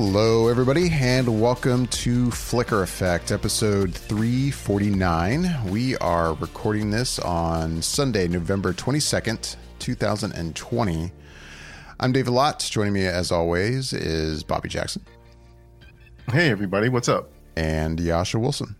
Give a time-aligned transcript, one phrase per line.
[0.00, 5.70] Hello, everybody, and welcome to Flicker Effect, episode 349.
[5.72, 11.12] We are recording this on Sunday, November 22nd, 2020.
[11.98, 12.60] I'm David Lott.
[12.60, 15.02] Joining me, as always, is Bobby Jackson.
[16.30, 17.32] Hey, everybody, what's up?
[17.56, 18.76] And Yasha Wilson.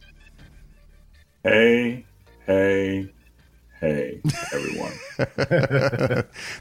[1.43, 2.07] Hey,
[2.47, 3.13] hey,
[3.81, 4.21] hey,
[4.53, 4.93] everyone.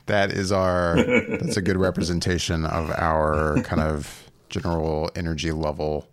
[0.08, 6.07] that is our, that's a good representation of our kind of general energy level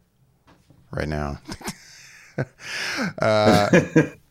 [0.90, 1.40] right now.
[3.22, 3.80] uh,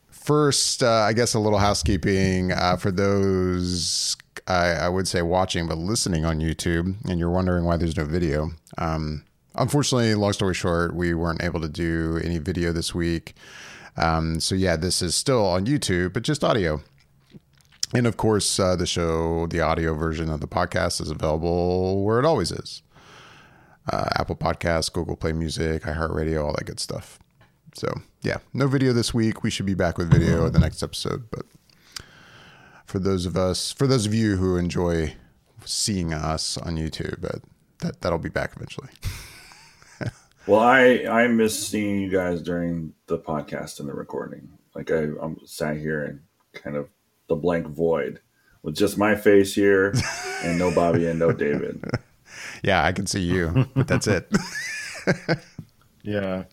[0.09, 4.16] first, uh, I guess a little housekeeping uh, for those
[4.48, 8.05] I, I, would say watching but listening on YouTube, and you're wondering why there's no
[8.05, 8.52] video.
[8.77, 9.23] Um,
[9.55, 13.35] unfortunately, long story short, we weren't able to do any video this week.
[13.95, 16.82] Um, so yeah, this is still on YouTube, but just audio.
[17.93, 22.20] And of course, uh, the show, the audio version of the podcast is available where
[22.20, 22.82] it always is
[23.91, 27.20] uh, Apple Podcasts, Google Play Music, iHeartRadio, all that good stuff.
[27.76, 29.43] So, yeah, no video this week.
[29.43, 31.29] We should be back with video in the next episode.
[31.31, 31.45] But
[32.85, 35.15] for those of us, for those of you who enjoy
[35.65, 37.39] seeing us on YouTube, uh,
[37.79, 38.89] that that'll be back eventually.
[40.48, 44.49] well, I I miss seeing you guys during the podcast and the recording.
[44.76, 46.21] Like I, I'm sat here and
[46.54, 46.89] kind of
[47.27, 48.20] the blank void
[48.61, 49.93] with just my face here
[50.43, 51.84] and no Bobby and no David.
[52.64, 54.32] yeah, I can see you, but that's it.
[56.04, 56.46] yeah,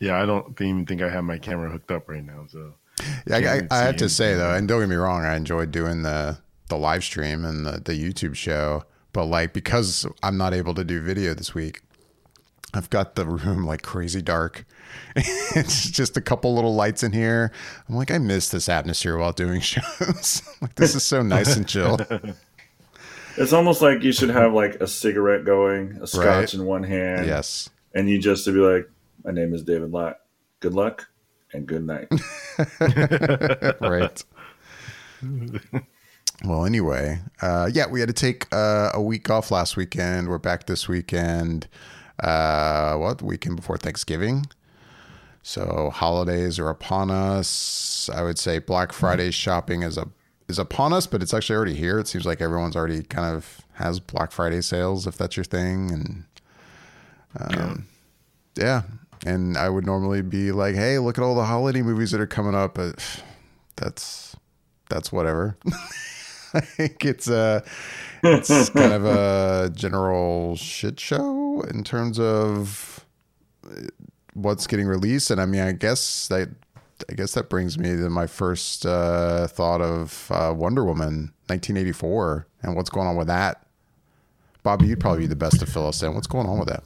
[0.00, 0.20] yeah.
[0.20, 2.46] I don't even think I have my camera hooked up right now.
[2.48, 2.74] So
[3.26, 3.36] yeah,
[3.70, 6.38] I, I, have to say though, and don't get me wrong, I enjoyed doing the
[6.68, 10.84] the live stream and the the YouTube show, but like because I'm not able to
[10.84, 11.82] do video this week,
[12.74, 14.64] I've got the room like crazy dark.
[15.16, 17.52] it's just a couple little lights in here.
[17.88, 20.42] I'm like, I miss this atmosphere while doing shows.
[20.60, 21.98] like this is so nice and chill.
[23.38, 26.54] It's almost like you should have like a cigarette going, a scotch right?
[26.54, 27.26] in one hand.
[27.26, 27.70] Yes.
[27.94, 28.90] And you just to be like,
[29.24, 30.18] My name is David Lott.
[30.60, 31.08] Good luck
[31.52, 32.08] and good night.
[33.80, 34.24] right.
[36.44, 40.28] well, anyway, uh, yeah, we had to take uh, a week off last weekend.
[40.28, 41.68] We're back this weekend.
[42.18, 44.46] Uh, what weekend before Thanksgiving?
[45.42, 48.10] So holidays are upon us.
[48.12, 50.08] I would say Black Friday shopping is a
[50.48, 51.98] is upon us, but it's actually already here.
[51.98, 55.90] It seems like everyone's already kind of has Black Friday sales if that's your thing,
[55.90, 56.24] and
[57.38, 57.86] um,
[58.56, 58.64] yeah.
[58.64, 58.82] yeah.
[59.26, 62.26] And I would normally be like, "Hey, look at all the holiday movies that are
[62.26, 63.22] coming up," but
[63.76, 64.36] that's
[64.88, 65.56] that's whatever.
[66.54, 67.62] I think it's a
[68.22, 73.04] it's kind of a general shit show in terms of
[74.34, 76.48] what's getting released, and I mean, I guess that
[77.10, 82.46] I guess that brings me to my first uh, thought of uh, Wonder Woman 1984
[82.62, 83.66] and what's going on with that.
[84.62, 86.14] Bobby, you'd probably be the best to fill us in.
[86.14, 86.84] What's going on with that?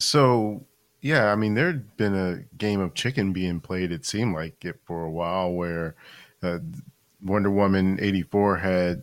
[0.00, 0.64] So,
[1.00, 4.80] yeah, I mean, there'd been a game of chicken being played, it seemed like it
[4.84, 5.94] for a while, where
[6.42, 6.58] uh,
[7.22, 9.02] Wonder Woman 84 had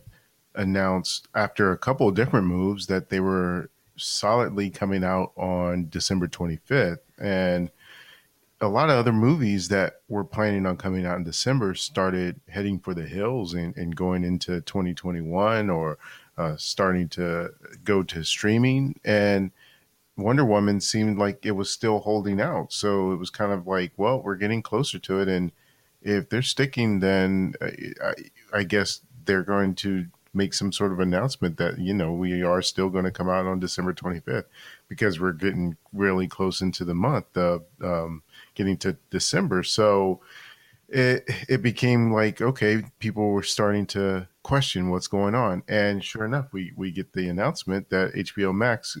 [0.54, 6.28] announced after a couple of different moves that they were solidly coming out on December
[6.28, 6.98] 25th.
[7.18, 7.70] And
[8.60, 12.78] a lot of other movies that were planning on coming out in December started heading
[12.78, 15.98] for the hills and, and going into 2021 or
[16.38, 17.50] uh, starting to
[17.84, 18.98] go to streaming.
[19.04, 19.50] And
[20.16, 22.72] Wonder Woman seemed like it was still holding out.
[22.72, 25.28] So it was kind of like, well, we're getting closer to it.
[25.28, 25.52] And
[26.00, 28.14] if they're sticking, then I,
[28.52, 32.62] I guess they're going to make some sort of announcement that, you know, we are
[32.62, 34.44] still going to come out on December 25th
[34.88, 38.22] because we're getting really close into the month of, um,
[38.56, 39.62] getting to December.
[39.62, 40.20] So
[40.88, 46.24] it it became like okay, people were starting to question what's going on, and sure
[46.24, 48.98] enough, we we get the announcement that HBO Max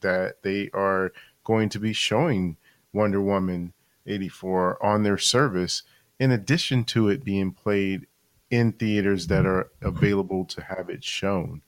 [0.00, 1.12] that they are
[1.44, 2.56] going to be showing
[2.92, 3.72] Wonder Woman
[4.06, 5.82] 84 on their service
[6.18, 8.06] in addition to it being played
[8.50, 11.62] in theaters that are available to have it shown.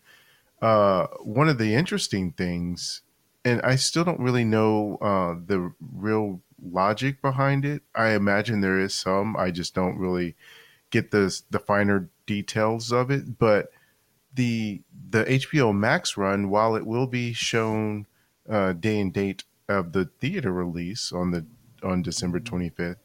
[0.63, 3.03] Uh, one of the interesting things,
[3.45, 7.83] and I still don't really know uh, the real logic behind it.
[7.95, 9.37] I imagine there is some.
[9.37, 10.37] I just don't really
[10.91, 13.39] get the the finer details of it.
[13.39, 13.71] But
[14.35, 18.07] the the HBO Max run, while it will be shown
[18.49, 21.47] uh, day and date of the theater release on the
[21.83, 22.97] on December 25th,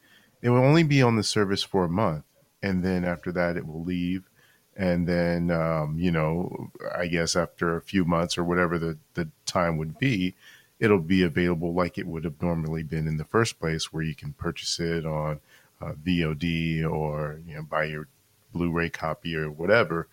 [0.41, 2.25] it will only be on the service for a month,
[2.61, 4.29] and then after that, it will leave.
[4.77, 9.29] And then, um, you know, I guess after a few months or whatever the, the
[9.45, 10.35] time would be,
[10.79, 14.15] it'll be available like it would have normally been in the first place, where you
[14.15, 15.39] can purchase it on
[15.81, 18.07] uh, VOD or you know buy your
[18.53, 20.07] Blu-ray copy or whatever.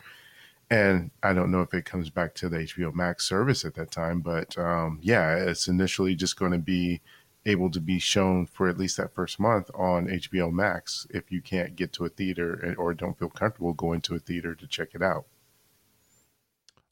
[0.71, 3.91] and I don't know if it comes back to the HBO Max service at that
[3.91, 7.01] time, but um, yeah, it's initially just going to be
[7.45, 11.43] able to be shown for at least that first month on HBO Max if you
[11.43, 14.89] can't get to a theater or don't feel comfortable going to a theater to check
[14.95, 15.27] it out.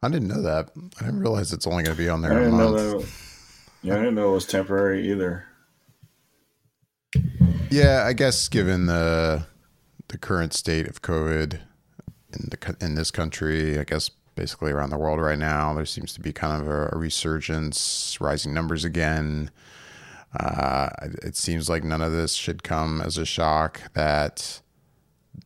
[0.03, 0.71] I didn't know that.
[1.01, 2.33] I didn't realize it's only going to be on there.
[2.33, 2.75] I a didn't know month.
[2.75, 3.09] that.
[3.83, 5.47] Yeah, I didn't know it was temporary either.
[7.71, 9.47] Yeah, I guess given the
[10.09, 11.61] the current state of COVID
[12.35, 16.13] in the in this country, I guess basically around the world right now, there seems
[16.15, 19.51] to be kind of a, a resurgence, rising numbers again.
[20.39, 20.89] Uh,
[21.23, 24.61] it seems like none of this should come as a shock that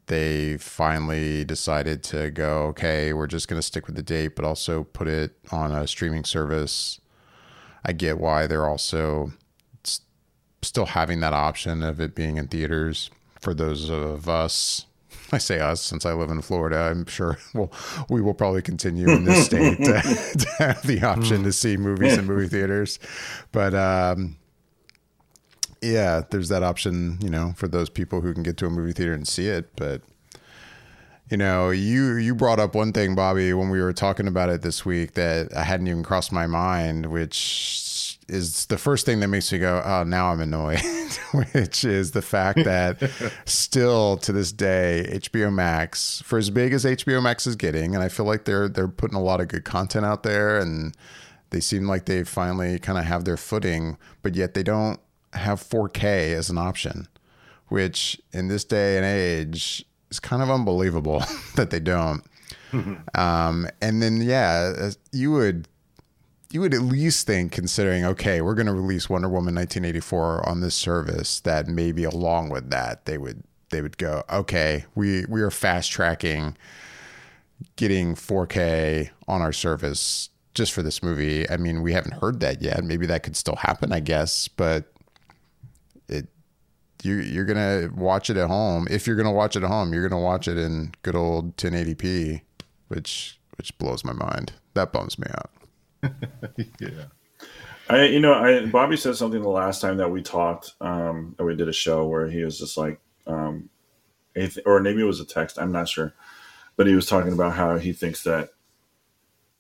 [0.07, 4.45] they finally decided to go, okay, we're just going to stick with the date, but
[4.45, 7.01] also put it on a streaming service.
[7.85, 9.33] I get why they're also
[10.63, 13.11] still having that option of it being in theaters
[13.41, 14.87] for those of us.
[15.33, 16.79] I say us since I live in Florida.
[16.79, 17.73] I'm sure we'll,
[18.09, 19.85] we will probably continue in this state to,
[20.39, 22.99] to have the option to see movies in movie theaters.
[23.53, 24.37] But um,
[25.83, 28.93] yeah, there's that option, you know, for those people who can get to a movie
[28.93, 29.77] theater and see it.
[29.77, 30.03] But
[31.35, 34.63] you know, you you brought up one thing, Bobby, when we were talking about it
[34.63, 39.27] this week that I hadn't even crossed my mind, which is the first thing that
[39.27, 40.81] makes me go, "Oh, now I'm annoyed,"
[41.53, 43.11] which is the fact that
[43.47, 48.05] still to this day, HBO Max, for as big as HBO Max is getting, and
[48.05, 50.97] I feel like they're they're putting a lot of good content out there, and
[51.51, 55.01] they seem like they finally kind of have their footing, but yet they don't
[55.33, 57.09] have 4K as an option,
[57.67, 59.85] which in this day and age
[60.15, 61.23] is kind of unbelievable
[61.57, 62.23] that they don't.
[63.15, 65.69] um, and then yeah, you would
[66.51, 70.61] you would at least think considering okay, we're going to release Wonder Woman 1984 on
[70.61, 75.43] this service that maybe along with that they would they would go okay, we we
[75.43, 76.57] are fast tracking
[77.77, 81.49] getting 4K on our service just for this movie.
[81.49, 82.85] I mean, we haven't heard that yet.
[82.85, 84.93] Maybe that could still happen, I guess, but
[87.05, 88.87] you you're gonna watch it at home.
[88.91, 92.43] If you're gonna watch it at home, you're gonna watch it in good old 1080p,
[92.89, 94.53] which which blows my mind.
[94.75, 95.51] That bums me out.
[96.81, 97.05] yeah.
[97.89, 101.55] I, you know, I Bobby said something the last time that we talked, um, we
[101.55, 103.69] did a show where he was just like, um,
[104.65, 106.15] or maybe it was a text, I'm not sure,
[106.77, 108.51] but he was talking about how he thinks that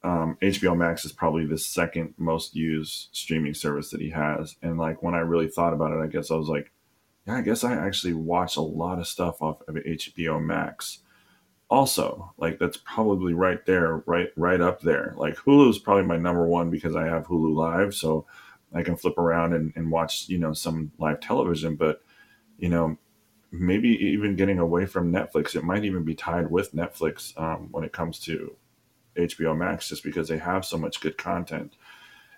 [0.02, 4.78] um, HBO Max is probably the second most used streaming service that he has, and
[4.78, 6.72] like when I really thought about it, I guess I was like,
[7.26, 11.00] yeah, I guess I actually watch a lot of stuff off of HBO Max.
[11.70, 15.14] Also, like that's probably right there, right, right up there.
[15.16, 18.26] Like Hulu is probably my number one because I have Hulu Live, so
[18.74, 21.76] I can flip around and, and watch, you know, some live television.
[21.76, 22.02] But
[22.58, 22.98] you know,
[23.50, 27.84] maybe even getting away from Netflix, it might even be tied with Netflix um, when
[27.84, 28.54] it comes to
[29.16, 31.74] HBO Max, just because they have so much good content.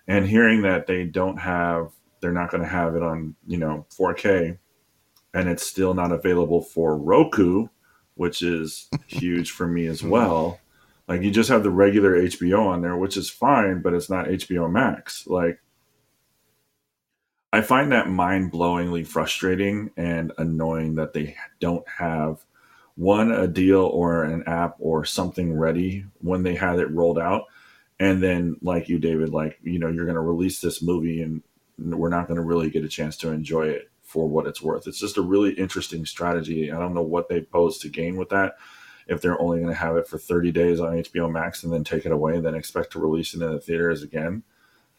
[0.07, 1.91] And hearing that they don't have,
[2.21, 4.57] they're not going to have it on, you know, 4K,
[5.37, 7.67] and it's still not available for Roku,
[8.15, 10.09] which is huge for me as hmm.
[10.09, 10.59] well.
[11.07, 14.25] Like you just have the regular HBO on there, which is fine, but it's not
[14.25, 15.27] HBO Max.
[15.27, 15.59] Like
[17.53, 22.43] I find that mind blowingly frustrating and annoying that they don't have
[22.95, 27.43] one a deal or an app or something ready when they had it rolled out.
[27.99, 31.41] And then, like you, David, like, you know, you're going to release this movie and
[31.77, 34.87] we're not going to really get a chance to enjoy it for what it's worth.
[34.87, 36.71] It's just a really interesting strategy.
[36.71, 38.55] I don't know what they pose to gain with that.
[39.05, 41.83] If they're only going to have it for 30 days on HBO Max and then
[41.83, 44.41] take it away and then expect to release it in the theaters again.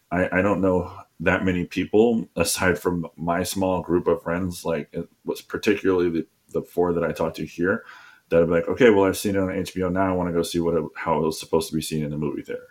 [0.09, 4.87] I, I don't know that many people aside from my small group of friends, like
[4.93, 7.83] it was particularly the, the four that I talked to here
[8.29, 10.07] that would be like, okay, well, I've seen it on HBO now.
[10.07, 12.11] I want to go see what it, how it was supposed to be seen in
[12.11, 12.69] the movie theater.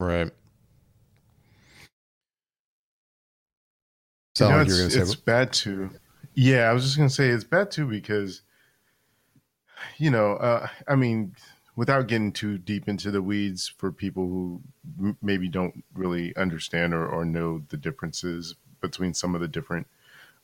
[0.00, 0.32] Right.
[4.38, 5.90] You know, it's, it's bad too.
[6.34, 8.42] Yeah, I was just gonna say it's bad too because,
[9.98, 11.34] you know, uh, I mean,
[11.76, 14.60] without getting too deep into the weeds for people who
[14.98, 19.86] m- maybe don't really understand or, or know the differences between some of the different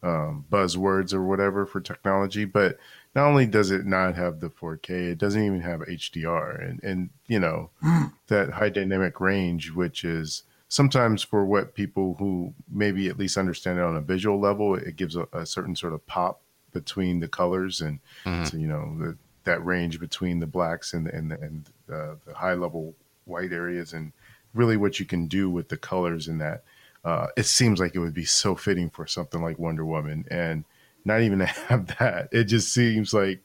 [0.02, 2.78] um, buzzwords or whatever for technology, but
[3.14, 7.10] not only does it not have the 4K, it doesn't even have HDR, and and
[7.26, 7.70] you know
[8.28, 13.78] that high dynamic range, which is sometimes for what people who maybe at least understand
[13.78, 16.40] it on a visual level, it gives a, a certain sort of pop
[16.72, 18.46] between the colors and Mhm.
[18.50, 22.14] so you know the, that range between the blacks and the, and the, and uh,
[22.26, 22.94] the high level
[23.24, 24.12] white areas and
[24.54, 26.62] really what you can do with the colors in that.
[27.04, 30.64] Uh, it seems like it would be so fitting for something like Wonder Woman, and
[31.04, 32.28] not even to have that.
[32.32, 33.40] It just seems like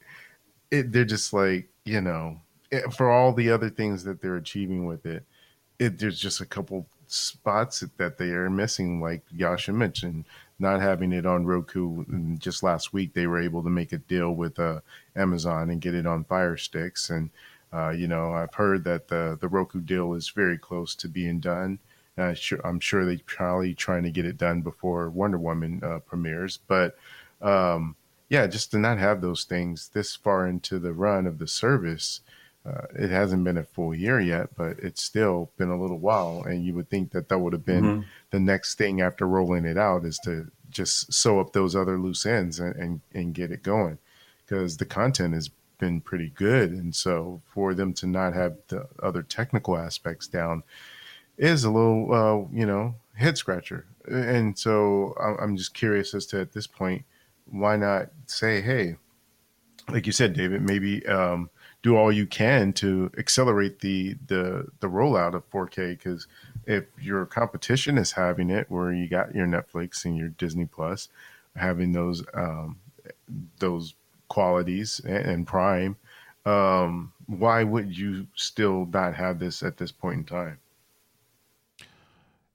[0.71, 2.41] it, they're just like you know
[2.91, 5.23] for all the other things that they're achieving with it,
[5.79, 10.25] it there's just a couple spots that they are missing, like Yasha mentioned,
[10.59, 12.03] not having it on Roku.
[12.07, 14.79] And just last week, they were able to make a deal with uh,
[15.15, 17.09] Amazon and get it on Fire Sticks.
[17.09, 17.29] And
[17.73, 21.39] uh, you know, I've heard that the the Roku deal is very close to being
[21.39, 21.79] done.
[22.17, 26.59] Uh, I'm sure they're probably trying to get it done before Wonder Woman uh, premieres.
[26.67, 26.95] But
[27.41, 27.95] um,
[28.29, 32.21] yeah, just to not have those things this far into the run of the service,
[32.65, 36.43] uh, it hasn't been a full year yet, but it's still been a little while.
[36.43, 38.01] And you would think that that would have been mm-hmm.
[38.31, 42.25] the next thing after rolling it out is to just sew up those other loose
[42.25, 43.97] ends and, and, and get it going
[44.45, 46.71] because the content has been pretty good.
[46.71, 50.63] And so for them to not have the other technical aspects down
[51.37, 53.85] is a little, uh, you know, head scratcher.
[54.09, 57.03] And so I'm just curious as to at this point,
[57.45, 58.95] why not say, hey,
[59.89, 61.49] like you said, David, maybe um,
[61.83, 66.27] do all you can to accelerate the the the rollout of 4K because
[66.65, 71.09] if your competition is having it where you got your Netflix and your Disney Plus
[71.55, 72.77] having those um,
[73.59, 73.93] those
[74.29, 75.97] qualities and, and Prime,
[76.45, 80.57] um, why would you still not have this at this point in time?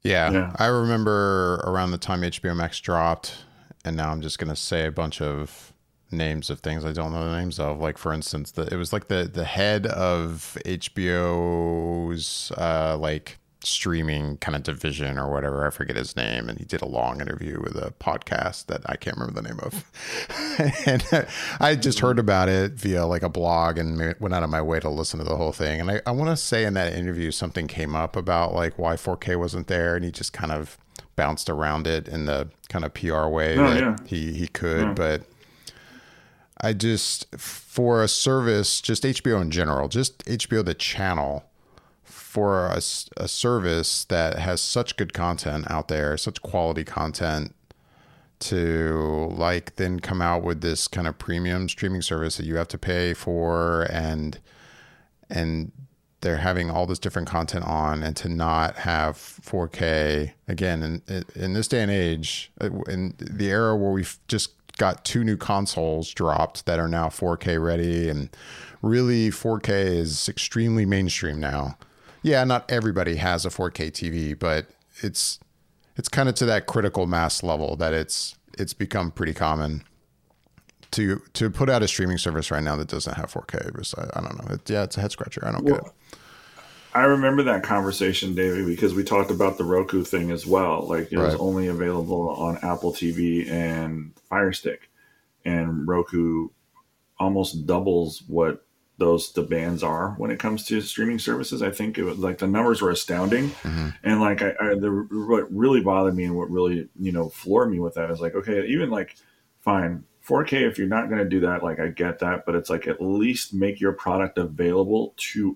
[0.01, 3.43] Yeah, yeah, I remember around the time HBO Max dropped,
[3.85, 5.71] and now I'm just gonna say a bunch of
[6.11, 7.79] names of things I don't know the names of.
[7.79, 14.37] Like for instance, the, it was like the the head of HBO's uh, like streaming
[14.37, 15.65] kind of division or whatever.
[15.67, 18.95] I forget his name, and he did a long interview with a podcast that I
[18.95, 20.85] can't remember the name of.
[20.87, 21.27] and
[21.59, 24.79] I just heard about it via like a blog and went out of my way
[24.79, 25.81] to listen to the whole thing.
[25.81, 28.95] And I, I want to say in that interview something came up about like why
[28.95, 30.77] 4K wasn't there, and he just kind of
[31.15, 33.95] bounced around it in the kind of PR way oh, that yeah.
[34.05, 34.93] he he could, yeah.
[34.93, 35.23] but
[36.61, 41.45] I just for a service, just HBO in general, just HBO the channel
[42.03, 42.81] for a,
[43.17, 47.55] a service that has such good content out there, such quality content
[48.39, 52.69] to like then come out with this kind of premium streaming service that you have
[52.69, 54.39] to pay for and
[55.29, 55.71] and
[56.21, 61.53] they're having all this different content on and to not have 4K again in in
[61.53, 66.11] this day and age uh, in the era where we've just got two new consoles
[66.11, 68.29] dropped that are now 4K ready, and
[68.81, 71.77] really 4K is extremely mainstream now.
[72.23, 74.67] Yeah, not everybody has a 4K TV, but
[75.03, 75.39] it's
[75.95, 79.83] it's kind of to that critical mass level that it's it's become pretty common
[80.91, 83.77] to to put out a streaming service right now that doesn't have 4K.
[83.77, 84.55] Was, I, I, don't know.
[84.55, 85.45] It, yeah, it's a head scratcher.
[85.45, 85.91] I don't well, get it.
[86.93, 90.87] I remember that conversation, David, because we talked about the Roku thing as well.
[90.87, 91.25] Like it right.
[91.25, 94.89] was only available on Apple TV and Fire Stick,
[95.45, 96.49] and Roku
[97.19, 98.65] almost doubles what
[98.97, 101.61] those demands are when it comes to streaming services.
[101.61, 103.89] I think it was like the numbers were astounding, mm-hmm.
[104.03, 107.71] and like I, I the, what really bothered me and what really you know floored
[107.71, 109.15] me with that is like okay, even like
[109.59, 112.69] fine 4K if you're not going to do that, like I get that, but it's
[112.69, 115.55] like at least make your product available to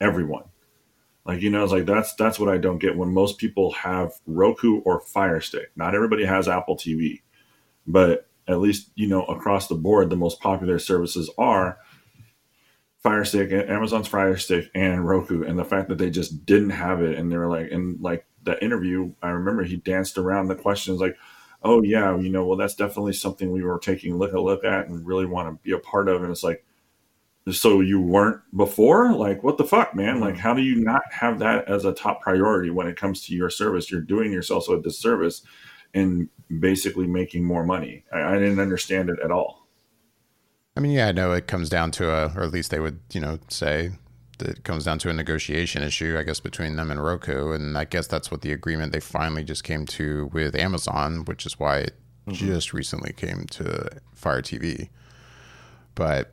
[0.00, 0.44] everyone
[1.26, 4.12] like you know, it's like that's that's what I don't get when most people have
[4.26, 5.70] Roku or Fire Stick.
[5.74, 7.22] Not everybody has Apple TV,
[7.86, 11.78] but at least you know across the board, the most popular services are
[13.02, 15.42] Fire Stick, Amazon's Fire Stick, and Roku.
[15.44, 18.26] And the fact that they just didn't have it, and they were like, and like
[18.42, 21.16] the interview, I remember he danced around the questions like,
[21.62, 24.62] "Oh yeah, you know, well that's definitely something we were taking a look a look
[24.62, 26.66] at and really want to be a part of." And it's like
[27.50, 29.14] so you weren't before?
[29.14, 30.20] Like what the fuck man?
[30.20, 33.34] Like how do you not have that as a top priority when it comes to
[33.34, 33.90] your service?
[33.90, 35.42] You're doing yourself a disservice
[35.92, 38.04] in basically making more money.
[38.12, 39.64] I, I, didn't understand it at all.
[40.76, 42.98] I mean yeah i know it comes down to a or at least they would
[43.12, 43.92] you know say
[44.38, 47.52] that it comes down to a negotiation issue i guess between them and roku.
[47.52, 51.46] And i guess that's what the agreement they finally just came to with amazon which
[51.46, 51.94] is why it
[52.26, 52.44] mm-hmm.
[52.44, 54.88] just recently came to fire tv
[55.94, 56.32] but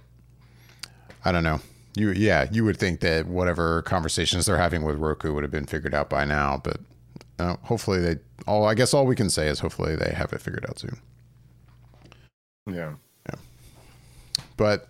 [1.24, 1.60] I don't know.
[1.96, 5.66] You yeah, you would think that whatever conversations they're having with Roku would have been
[5.66, 6.78] figured out by now, but
[7.38, 8.16] uh, hopefully they
[8.48, 10.98] all I guess all we can say is hopefully they have it figured out soon.
[12.66, 12.94] Yeah.
[13.28, 13.36] Yeah.
[14.58, 14.88] But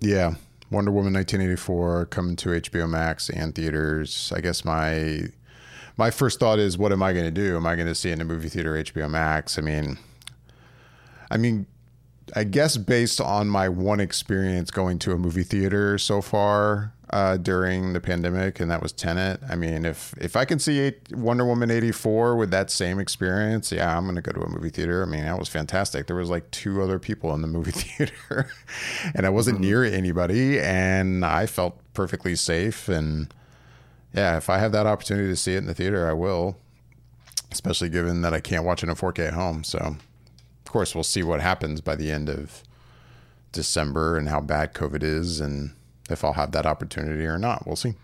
[0.00, 0.34] yeah,
[0.70, 4.32] Wonder Woman 1984 coming to HBO Max and theaters.
[4.34, 5.28] I guess my
[5.96, 7.56] my first thought is what am I going to do?
[7.56, 9.58] Am I going to see it in a movie theater HBO Max?
[9.58, 9.98] I mean
[11.30, 11.66] I mean
[12.34, 17.36] I guess based on my one experience going to a movie theater so far uh,
[17.36, 19.40] during the pandemic, and that was Tenet.
[19.48, 22.98] I mean, if if I can see eight, Wonder Woman eighty four with that same
[22.98, 25.02] experience, yeah, I'm gonna go to a movie theater.
[25.02, 26.06] I mean, that was fantastic.
[26.06, 28.50] There was like two other people in the movie theater,
[29.14, 29.64] and I wasn't mm-hmm.
[29.64, 32.88] near anybody, and I felt perfectly safe.
[32.88, 33.32] And
[34.12, 36.56] yeah, if I have that opportunity to see it in the theater, I will,
[37.52, 39.62] especially given that I can't watch it in 4K at home.
[39.62, 39.96] So,
[40.74, 42.64] course, we'll see what happens by the end of
[43.52, 45.70] December and how bad COVID is and
[46.10, 47.64] if I'll have that opportunity or not.
[47.64, 47.94] We'll see.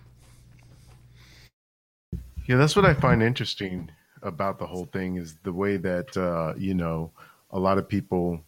[2.47, 3.91] Yeah, that's what I find interesting
[4.23, 7.11] about the whole thing is the way that uh, you know
[7.50, 8.41] a lot of people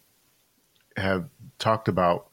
[0.97, 2.29] have talked about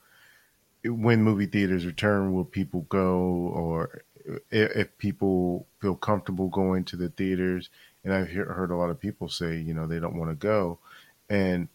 [0.85, 3.17] when movie theaters return, will people go,
[3.55, 4.03] or
[4.51, 7.69] if people feel comfortable going to the theaters?
[8.03, 10.77] And I've heard a lot of people say, you know, they don't want to go,
[11.31, 11.67] and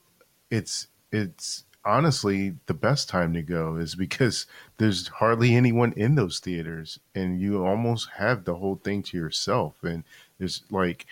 [0.51, 4.47] it's it's honestly the best time to go is because
[4.79, 9.75] there's hardly anyone in those theaters, and you almost have the whole thing to yourself.
[9.83, 10.05] And
[10.39, 11.07] there's like,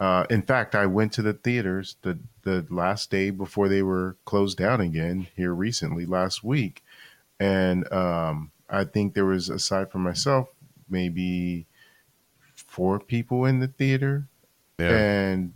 [0.00, 4.16] uh, in fact, I went to the theaters the the last day before they were
[4.24, 6.82] closed down again here recently last week,
[7.40, 10.48] and um, I think there was aside from myself
[10.90, 11.66] maybe
[12.54, 14.26] four people in the theater,
[14.78, 14.96] yeah.
[14.96, 15.52] and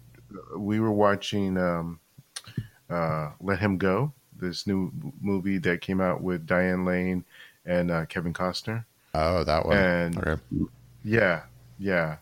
[0.57, 2.01] we were watching um,
[2.93, 7.25] uh, Let Him Go, this new movie that came out with Diane Lane
[7.65, 8.85] and uh, Kevin Costner.
[9.15, 9.77] Oh, that one.
[9.77, 10.41] And okay.
[11.05, 11.43] yeah,
[11.79, 12.17] yeah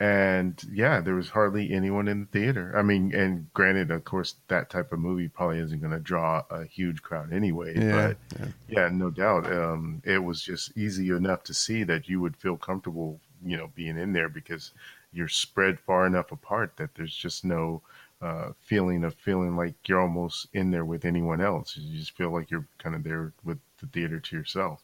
[0.00, 2.72] and yeah, there was hardly anyone in the theater.
[2.74, 6.42] I mean, and granted, of course, that type of movie probably isn't going to draw
[6.50, 7.74] a huge crowd anyway.
[7.76, 8.46] Yeah, but yeah.
[8.68, 12.56] yeah, no doubt, um, it was just easy enough to see that you would feel
[12.56, 14.72] comfortable, you know, being in there because
[15.12, 17.82] you're spread far enough apart that there's just no
[18.22, 21.76] uh, feeling of feeling like you're almost in there with anyone else.
[21.76, 24.82] You just feel like you're kind of there with the theater to yourself.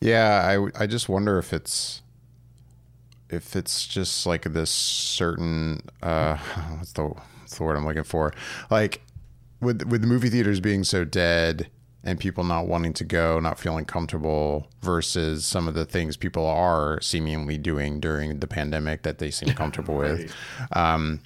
[0.00, 2.02] Yeah, I I just wonder if it's
[3.28, 6.36] if it's just like this certain uh
[6.78, 8.32] what's the what's the word I'm looking for?
[8.70, 9.02] Like
[9.60, 11.68] with with the movie theaters being so dead
[12.02, 16.46] and people not wanting to go, not feeling comfortable versus some of the things people
[16.46, 20.12] are seemingly doing during the pandemic that they seem comfortable right.
[20.12, 20.34] with.
[20.72, 21.20] Um,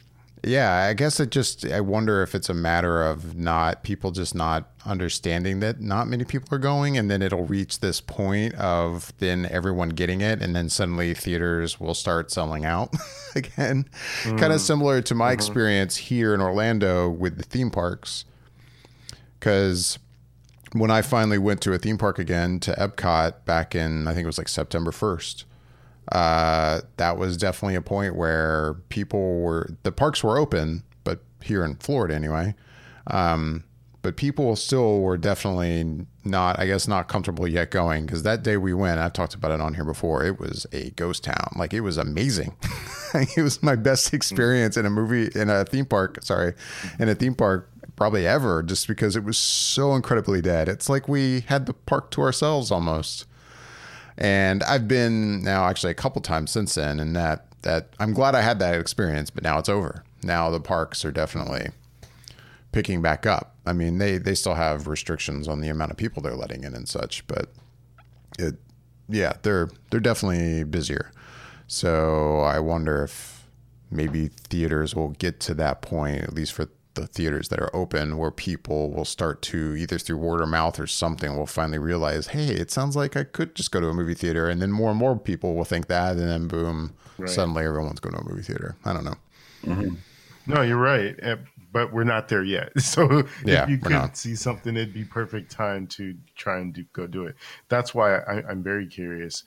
[0.48, 4.34] yeah, I guess it just, I wonder if it's a matter of not people just
[4.34, 6.96] not understanding that not many people are going.
[6.98, 10.42] And then it'll reach this point of then everyone getting it.
[10.42, 12.94] And then suddenly theaters will start selling out
[13.34, 13.88] again.
[14.22, 14.38] Mm.
[14.38, 15.34] Kind of similar to my mm-hmm.
[15.34, 18.24] experience here in Orlando with the theme parks.
[19.38, 19.98] Because
[20.72, 24.24] when I finally went to a theme park again to Epcot back in, I think
[24.24, 25.44] it was like September 1st
[26.12, 31.64] uh, that was definitely a point where people were the parks were open, but here
[31.64, 32.54] in Florida anyway.
[33.06, 33.64] Um,
[34.04, 38.58] but people still were definitely not, I guess, not comfortable yet going because that day
[38.58, 40.22] we went, I've talked about it on here before.
[40.24, 41.54] It was a ghost town.
[41.56, 42.54] Like it was amazing.
[43.14, 46.18] it was my best experience in a movie in a theme park.
[46.22, 46.52] Sorry,
[46.98, 50.68] in a theme park probably ever, just because it was so incredibly dead.
[50.68, 53.24] It's like we had the park to ourselves almost.
[54.16, 58.34] And I've been now actually a couple times since then, and that that I'm glad
[58.34, 60.04] I had that experience, but now it's over.
[60.22, 61.68] Now the parks are definitely
[62.72, 63.54] picking back up.
[63.66, 66.74] I mean, they they still have restrictions on the amount of people they're letting in
[66.74, 67.50] and such, but
[68.38, 68.56] it
[69.08, 71.10] yeah, they're they're definitely busier.
[71.66, 73.46] So I wonder if
[73.90, 78.16] maybe theaters will get to that point, at least for the theaters that are open
[78.16, 82.28] where people will start to either through word of mouth or something will finally realize,
[82.28, 84.90] hey, it sounds like I could just go to a movie theater, and then more
[84.90, 87.28] and more people will think that, and then boom, right.
[87.28, 88.76] suddenly everyone's going to a movie theater.
[88.84, 89.16] I don't know.
[89.64, 89.94] Mm-hmm.
[90.46, 91.36] No, you're right, eh,
[91.72, 92.72] but we're not there yet.
[92.80, 96.84] So yeah, if you could see something, it'd be perfect time to try and do,
[96.92, 97.36] go do it.
[97.68, 99.44] That's why I, am very curious,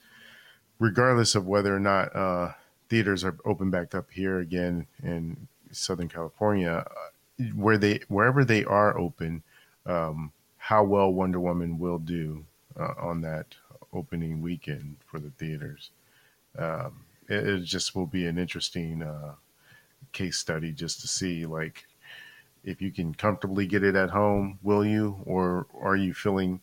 [0.78, 2.52] regardless of whether or not uh,
[2.88, 6.84] theaters are open back up here again in Southern California
[7.54, 9.42] where they wherever they are open,
[9.86, 12.44] um, how well Wonder Woman will do
[12.78, 13.54] uh, on that
[13.92, 15.90] opening weekend for the theaters.
[16.58, 19.34] Um, it, it, just will be an interesting uh,
[20.12, 21.86] case study just to see like
[22.64, 26.60] if you can comfortably get it at home, will you, or are you feeling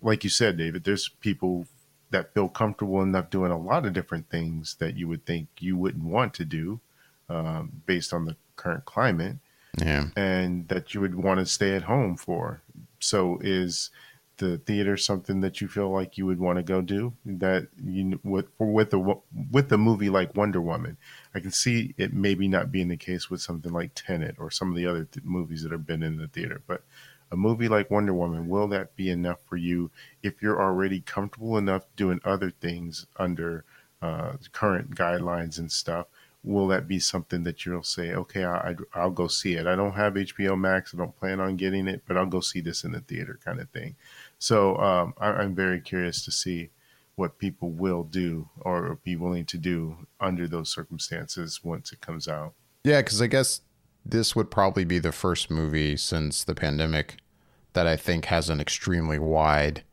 [0.00, 0.84] like you said, David?
[0.84, 1.66] There's people
[2.10, 5.76] that feel comfortable enough doing a lot of different things that you would think you
[5.76, 6.80] wouldn't want to do
[7.28, 9.36] um, based on the current climate
[9.78, 10.08] yeah.
[10.16, 12.62] and that you would want to stay at home for.
[13.00, 13.90] So is
[14.38, 18.18] the theater something that you feel like you would want to go do that you
[18.24, 19.14] with with a
[19.50, 20.96] with a movie like Wonder Woman?
[21.34, 24.70] I can see it maybe not being the case with something like Tenet or some
[24.70, 26.82] of the other th- movies that have been in the theater, but
[27.30, 29.90] a movie like Wonder Woman, will that be enough for you
[30.22, 33.64] if you're already comfortable enough doing other things under
[34.02, 36.08] uh, current guidelines and stuff?
[36.44, 39.66] Will that be something that you'll say, okay, I, will go see it?
[39.66, 40.92] I don't have HBO Max.
[40.92, 43.60] I don't plan on getting it, but I'll go see this in the theater kind
[43.60, 43.94] of thing.
[44.38, 46.70] So um, I, am very curious to see
[47.14, 52.26] what people will do or be willing to do under those circumstances once it comes
[52.26, 52.54] out.
[52.84, 53.60] Yeah, because I guess
[54.04, 57.18] this would probably be the first movie since the pandemic
[57.74, 59.84] that I think has an extremely wide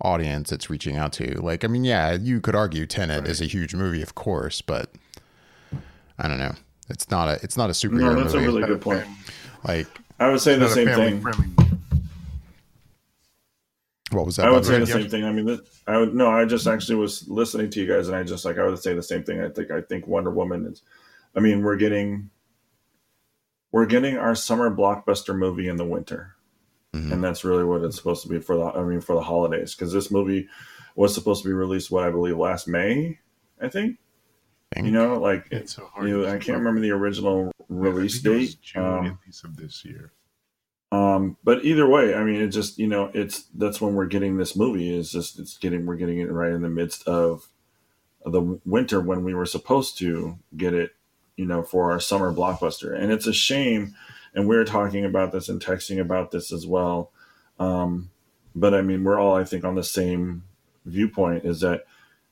[0.00, 1.40] audience it's reaching out to.
[1.42, 3.28] Like, I mean, yeah, you could argue Tenet right.
[3.28, 4.90] is a huge movie, of course, but
[6.18, 6.54] I don't know.
[6.88, 8.14] It's not a it's not a superhero.
[8.14, 8.46] No, that's movie.
[8.46, 9.04] a really good point.
[9.66, 9.86] Like,
[10.18, 11.20] I would say the same thing.
[11.20, 11.46] Friendly.
[14.10, 14.46] What was that?
[14.46, 15.24] I would say the same thing.
[15.24, 16.30] I mean, I would no.
[16.30, 18.94] I just actually was listening to you guys, and I just like I would say
[18.94, 19.40] the same thing.
[19.40, 20.82] I think I think Wonder Woman is.
[21.36, 22.30] I mean, we're getting
[23.70, 26.34] we're getting our summer blockbuster movie in the winter.
[26.94, 27.12] Mm-hmm.
[27.12, 29.74] And that's really what it's supposed to be for the I mean for the holidays
[29.74, 30.48] because this movie
[30.96, 33.18] was supposed to be released what I believe last May,
[33.60, 33.98] I think.
[34.74, 34.86] Think.
[34.86, 36.08] You know, like it's so hard.
[36.08, 38.56] You know, I can't remember the original release date.
[38.62, 40.12] June um, of this year.
[40.90, 44.36] Um, but either way, I mean, it just you know, it's that's when we're getting
[44.36, 44.96] this movie.
[44.96, 47.48] Is just it's getting we're getting it right in the midst of
[48.24, 50.92] the winter when we were supposed to get it
[51.38, 52.94] you know, for our summer blockbuster.
[53.00, 53.94] And it's a shame.
[54.34, 57.12] And we are talking about this and texting about this as well.
[57.58, 58.10] Um,
[58.54, 60.42] but I mean, we're all, I think, on the same
[60.84, 61.84] viewpoint is that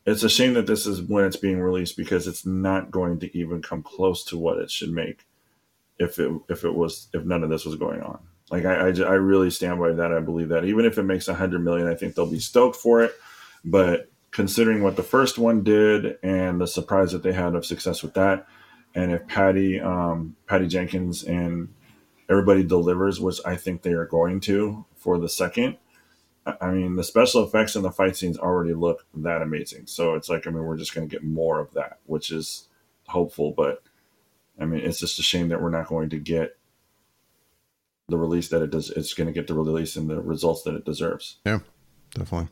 [0.07, 3.37] it's a shame that this is when it's being released because it's not going to
[3.37, 5.27] even come close to what it should make
[5.99, 8.21] if it if it was if none of this was going on.
[8.51, 10.12] Like I, I, I really stand by that.
[10.12, 12.77] I believe that even if it makes a hundred million, I think they'll be stoked
[12.77, 13.12] for it.
[13.64, 18.03] But considering what the first one did and the surprise that they had of success
[18.05, 18.47] with that,
[18.95, 21.75] and if Patty um, Patty Jenkins and
[22.31, 25.79] everybody delivers, which I think they are going to for the second,
[26.61, 29.87] I mean the special effects and the fight scenes already look that amazing.
[29.87, 32.69] So it's like I mean we're just going to get more of that, which is
[33.09, 33.53] hopeful.
[33.53, 33.83] But
[34.61, 36.57] I mean it's just a shame that we're not going to get
[38.09, 38.91] the release that it does.
[38.91, 41.39] It's going to get the release and the results that it deserves.
[41.45, 41.61] Yeah,
[42.15, 42.49] definitely.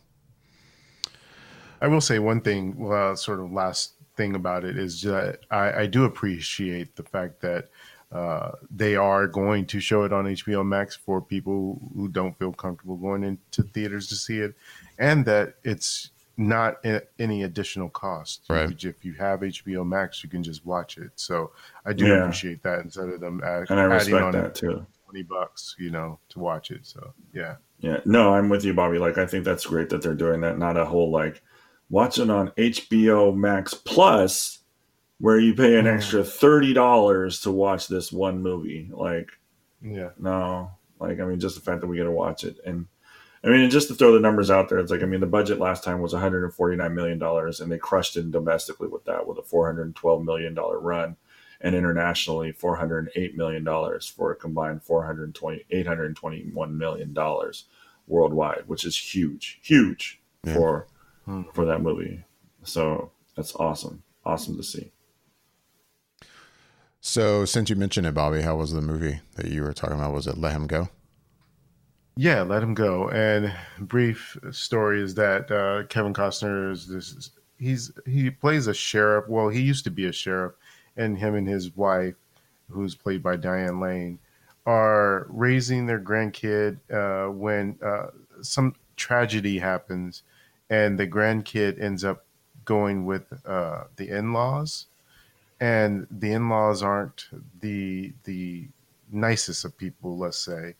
[1.80, 2.90] I will say one thing.
[2.90, 7.40] Uh, sort of last thing about it is that I, I do appreciate the fact
[7.42, 7.68] that
[8.12, 12.52] uh, they are going to show it on HBO Max for people who don't feel
[12.52, 14.54] comfortable going into theaters to see it,
[14.98, 16.84] and that it's not
[17.18, 18.44] any additional cost.
[18.48, 18.70] Right.
[18.84, 21.10] If you have HBO Max, you can just watch it.
[21.16, 21.52] So
[21.84, 22.22] I do yeah.
[22.22, 24.84] appreciate that instead of them add, and I adding on that too.
[25.04, 26.86] Twenty bucks, you know, to watch it.
[26.86, 27.56] So yeah.
[27.78, 28.00] Yeah.
[28.04, 28.98] No, I'm with you, Bobby.
[28.98, 30.58] Like I think that's great that they're doing that.
[30.58, 31.42] Not a whole like
[31.90, 34.60] watch it on HBO Max Plus,
[35.24, 38.90] where you pay an extra thirty dollars to watch this one movie.
[38.92, 39.30] Like,
[39.80, 42.84] yeah, no, like I mean, just the fact that we get to watch it, and
[43.42, 45.58] I mean, just to throw the numbers out there, it's like I mean, the budget
[45.58, 49.42] last time was 149 million dollars, and they crushed it domestically with that, with a
[49.42, 51.16] 412 million dollar run,
[51.62, 57.64] and internationally 408 million dollars for a combined 420 821 million dollars
[58.06, 60.52] worldwide, which is huge, huge yeah.
[60.52, 60.86] for
[61.24, 61.44] hmm.
[61.54, 62.22] for that movie.
[62.62, 64.02] So that's awesome.
[64.26, 64.90] Awesome to see.
[67.06, 70.14] So, since you mentioned it, Bobby, how was the movie that you were talking about?
[70.14, 70.88] Was it Let Him Go?
[72.16, 73.10] Yeah, Let Him Go.
[73.10, 77.30] And brief story is that uh, Kevin Costner is this.
[77.58, 79.28] He's he plays a sheriff.
[79.28, 80.54] Well, he used to be a sheriff,
[80.96, 82.14] and him and his wife,
[82.70, 84.18] who's played by Diane Lane,
[84.64, 88.06] are raising their grandkid uh, when uh,
[88.40, 90.22] some tragedy happens
[90.70, 92.24] and the grandkid ends up
[92.64, 94.86] going with uh, the in-laws,
[95.60, 97.28] and the in-laws aren't
[97.60, 98.68] the the
[99.10, 100.74] nicest of people, let's say,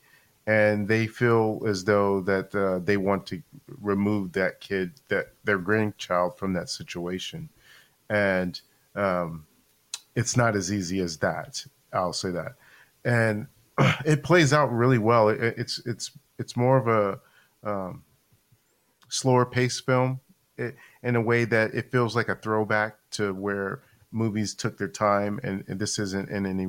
[0.47, 3.43] and they feel as though that uh, they want to
[3.81, 7.49] remove that kid, that their grandchild, from that situation,
[8.09, 8.61] and
[8.95, 9.47] um,
[10.15, 11.65] it's not as easy as that.
[11.93, 12.55] I'll say that,
[13.05, 13.47] and
[14.05, 15.29] it plays out really well.
[15.29, 17.21] It, it's it's it's more of a
[17.69, 18.03] um,
[19.09, 20.21] slower pace film
[20.57, 23.83] it, in a way that it feels like a throwback to where
[24.15, 26.69] movies took their time and, and, this isn't in any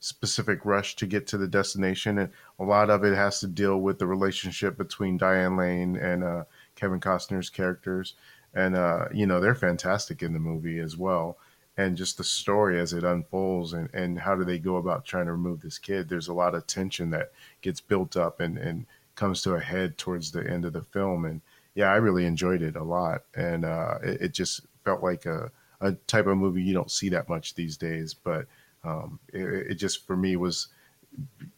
[0.00, 3.78] specific rush to get to the destination and a lot of it has to deal
[3.78, 8.14] with the relationship between diane lane and uh, kevin costner's characters
[8.54, 11.36] and uh, you know they're fantastic in the movie as well
[11.76, 15.26] and just the story as it unfolds and, and how do they go about trying
[15.26, 18.86] to remove this kid there's a lot of tension that gets built up and, and
[19.14, 21.42] comes to a head towards the end of the film and
[21.74, 25.50] yeah, I really enjoyed it a lot, and uh, it, it, just felt like a,
[25.80, 28.14] a type of movie you don't see that much these days.
[28.14, 28.46] But
[28.84, 30.68] um, it, it, just for me was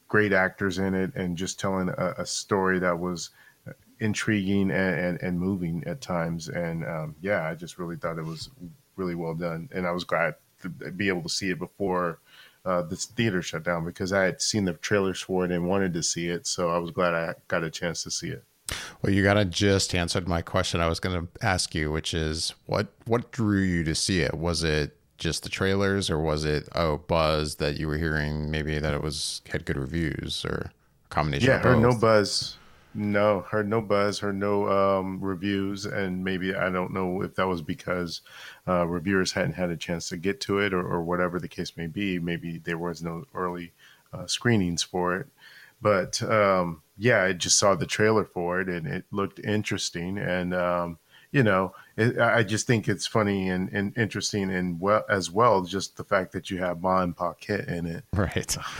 [0.09, 3.31] great actors in it, and just telling a, a story that was
[4.01, 6.49] intriguing and, and, and moving at times.
[6.49, 8.51] And um, yeah, I just really thought it was
[8.97, 12.19] really well done, and I was glad to be able to see it before.
[12.65, 15.93] Uh, this theater shut down because I had seen the trailers for it and wanted
[15.95, 18.45] to see it, so I was glad I got a chance to see it.
[19.03, 20.81] Well, you gotta just answered my question.
[20.81, 24.35] I was gonna ask you, which is what what drew you to see it?
[24.35, 28.51] Was it just the trailers, or was it oh buzz that you were hearing?
[28.51, 30.71] Maybe that it was had good reviews, or
[31.05, 31.49] a combination.
[31.49, 32.57] Yeah, heard no buzz.
[32.95, 34.21] No, heard no buzz.
[34.21, 38.21] Heard no um, reviews, and maybe I don't know if that was because
[38.69, 41.77] uh, reviewers hadn't had a chance to get to it, or, or whatever the case
[41.77, 42.21] may be.
[42.21, 43.73] Maybe there was no early
[44.13, 45.27] uh, screenings for it.
[45.81, 50.19] But um, yeah, I just saw the trailer for it, and it looked interesting.
[50.19, 50.99] And um,
[51.31, 55.63] you know, it, I just think it's funny and, and interesting, and well as well,
[55.63, 58.05] just the fact that you have Ma and Pa Kent in it.
[58.15, 58.57] right.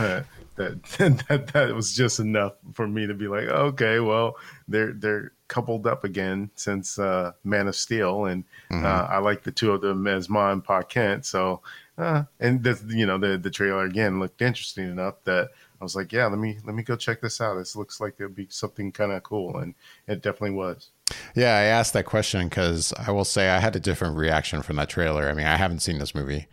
[0.55, 0.83] that
[1.27, 4.35] that that was just enough for me to be like, okay, well,
[4.67, 8.83] they're they're coupled up again since uh, Man of Steel, and Mhm.
[8.85, 11.25] uh, I like the two of them as Ma and Pa Kent.
[11.25, 11.61] So,
[11.97, 15.49] uh, and this, you know, the the trailer again looked interesting enough that
[15.83, 17.57] I was like, yeah, let me let me go check this out.
[17.57, 19.75] This looks like it'd be something kind of cool, and
[20.07, 20.91] it definitely was.
[21.35, 24.77] Yeah, I asked that question because I will say I had a different reaction from
[24.77, 25.27] that trailer.
[25.27, 26.47] I mean, I haven't seen this movie,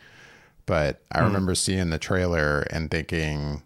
[0.67, 1.27] but I hmm.
[1.27, 3.63] remember seeing the trailer and thinking,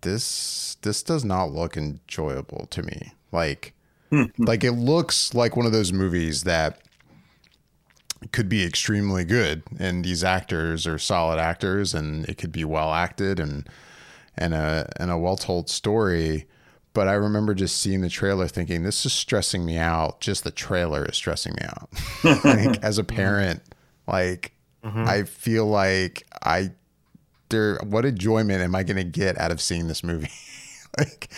[0.00, 3.12] this this does not look enjoyable to me.
[3.30, 3.74] Like,
[4.10, 4.24] hmm.
[4.38, 6.80] like it looks like one of those movies that
[8.32, 12.92] could be extremely good, and these actors are solid actors, and it could be well
[12.92, 13.68] acted and
[14.38, 16.46] and a and a well told story.
[16.92, 20.20] But I remember just seeing the trailer thinking, this is stressing me out.
[20.20, 21.90] Just the trailer is stressing me out.
[22.44, 23.16] like as a mm-hmm.
[23.16, 23.62] parent,
[24.06, 25.04] like mm-hmm.
[25.06, 26.72] I feel like I
[27.48, 30.30] there what enjoyment am I gonna get out of seeing this movie?
[30.98, 31.28] like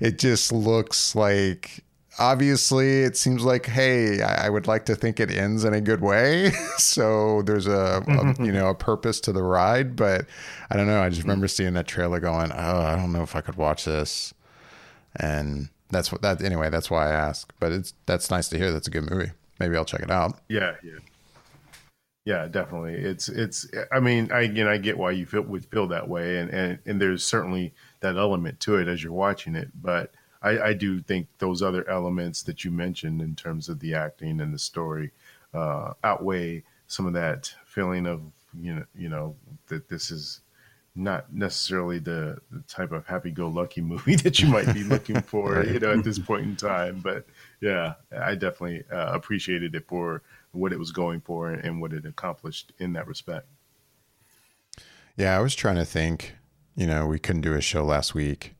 [0.00, 1.84] it just looks like
[2.18, 5.80] obviously it seems like hey I, I would like to think it ends in a
[5.80, 6.52] good way.
[6.78, 8.44] So there's a, a mm-hmm.
[8.44, 10.26] you know a purpose to the ride but
[10.70, 11.02] i don't know.
[11.02, 11.30] I just mm-hmm.
[11.30, 14.32] remember seeing that trailer going oh i don't know if i could watch this.
[15.16, 18.72] And that's what that anyway that's why i ask but it's that's nice to hear.
[18.72, 19.32] That's a good movie.
[19.60, 20.40] Maybe i'll check it out.
[20.48, 20.98] Yeah, yeah,
[22.28, 22.92] yeah, definitely.
[22.92, 23.66] It's it's.
[23.90, 26.78] I mean, I again, I get why you feel would feel that way, and and
[26.84, 29.70] and there's certainly that element to it as you're watching it.
[29.80, 33.94] But I, I do think those other elements that you mentioned in terms of the
[33.94, 35.12] acting and the story
[35.54, 38.22] uh, outweigh some of that feeling of
[38.58, 39.36] you know you know
[39.68, 40.40] that this is
[40.98, 45.78] not necessarily the, the type of happy-go-lucky movie that you might be looking for, you
[45.78, 47.00] know, at this point in time.
[47.00, 47.24] But
[47.60, 50.22] yeah, I definitely uh, appreciated it for
[50.52, 53.46] what it was going for and what it accomplished in that respect.
[55.16, 56.34] Yeah, I was trying to think,
[56.74, 58.54] you know, we couldn't do a show last week.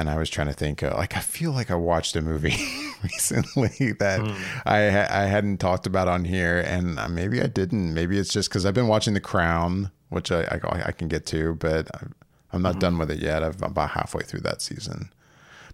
[0.00, 2.56] And I was trying to think, uh, like, I feel like I watched a movie
[3.02, 4.20] recently that
[4.64, 4.78] I
[5.22, 7.92] I hadn't talked about on here, and uh, maybe I didn't.
[7.92, 11.26] Maybe it's just because I've been watching The Crown, which I I, I can get
[11.26, 12.06] to, but I-
[12.52, 13.44] I'm not done with it yet.
[13.44, 15.12] I've, I'm about halfway through that season.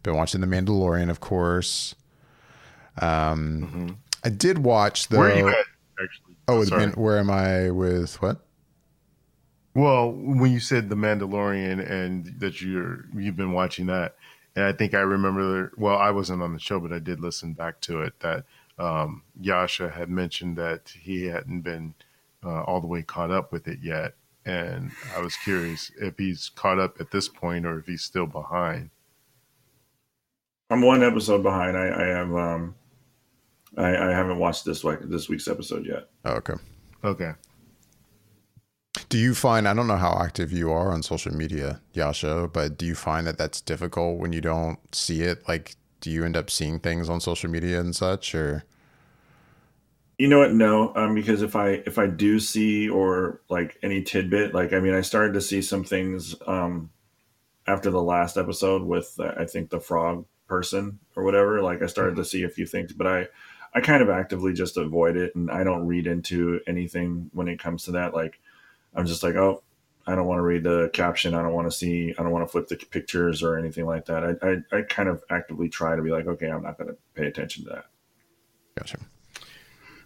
[0.02, 1.94] Been watching The Mandalorian, of course.
[3.00, 5.18] Um, I did watch the.
[5.18, 5.54] Where are you at,
[6.02, 6.36] actually?
[6.48, 6.86] Oh, sorry.
[6.88, 8.40] Where am I with what?
[9.76, 14.16] Well, when you said The Mandalorian and that you're you've been watching that,
[14.54, 15.70] and I think I remember.
[15.76, 18.18] Well, I wasn't on the show, but I did listen back to it.
[18.20, 18.46] That
[18.78, 21.92] um, Yasha had mentioned that he hadn't been
[22.42, 24.14] uh, all the way caught up with it yet,
[24.46, 28.26] and I was curious if he's caught up at this point or if he's still
[28.26, 28.88] behind.
[30.70, 31.76] I'm one episode behind.
[31.76, 32.74] I, I have um,
[33.76, 36.08] I, I haven't watched this week this week's episode yet.
[36.24, 36.54] Oh, okay.
[37.04, 37.32] Okay.
[39.08, 42.78] Do you find I don't know how active you are on social media, Yasha, but
[42.78, 45.46] do you find that that's difficult when you don't see it?
[45.48, 48.64] Like, do you end up seeing things on social media and such, or
[50.18, 50.52] You know what?
[50.54, 54.80] No, um, because if I if I do see or like any tidbit, like I
[54.80, 56.90] mean, I started to see some things um,
[57.66, 61.60] after the last episode with uh, I think the frog person or whatever.
[61.62, 63.28] Like I started to see a few things, but I
[63.74, 67.58] I kind of actively just avoid it, and I don't read into anything when it
[67.58, 68.14] comes to that.
[68.14, 68.40] Like
[68.96, 69.62] I'm just like, oh,
[70.06, 71.34] I don't want to read the caption.
[71.34, 72.14] I don't want to see.
[72.18, 74.24] I don't want to flip the pictures or anything like that.
[74.24, 76.96] I I, I kind of actively try to be like, okay, I'm not going to
[77.14, 77.86] pay attention to that.
[78.78, 78.98] gotcha?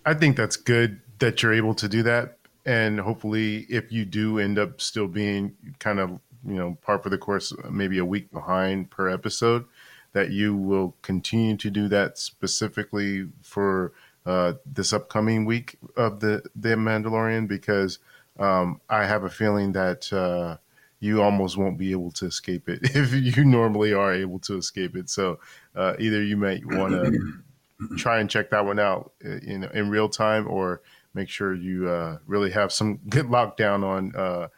[0.05, 2.38] I think that's good that you're able to do that.
[2.64, 6.11] And hopefully, if you do end up still being kind of,
[6.46, 9.64] you know, par for the course, maybe a week behind per episode,
[10.12, 13.92] that you will continue to do that specifically for
[14.26, 17.98] uh, this upcoming week of the, the Mandalorian, because
[18.40, 20.57] um, I have a feeling that uh,
[20.98, 24.96] you almost won't be able to escape it if you normally are able to escape
[24.96, 25.11] it.
[25.11, 25.38] So
[25.76, 29.90] uh, either you might want to try and check that one out uh, in in
[29.90, 30.83] real time, or
[31.14, 34.48] make sure you uh, really have some good lockdown on uh,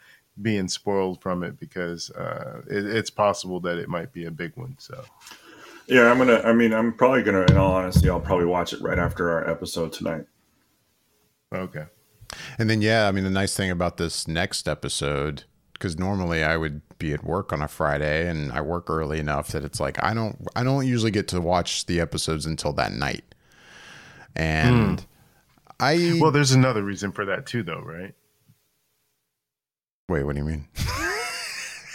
[0.41, 4.57] being spoiled from it because uh, it, it's possible that it might be a big
[4.57, 4.77] one.
[4.79, 5.05] So
[5.87, 6.41] Yeah, I'm gonna.
[6.45, 7.43] I mean, I'm probably gonna.
[7.43, 10.25] In all honesty, I'll probably watch it right after our episode tonight.
[11.53, 11.85] Okay.
[12.59, 16.57] And then, yeah, I mean, the nice thing about this next episode, because normally I
[16.57, 20.03] would be at work on a Friday, and I work early enough that it's like
[20.03, 23.25] I don't, I don't usually get to watch the episodes until that night.
[24.35, 25.07] And hmm.
[25.81, 28.15] I Well, there's another reason for that too, though, right?
[30.09, 30.25] wait.
[30.25, 30.69] What do you mean?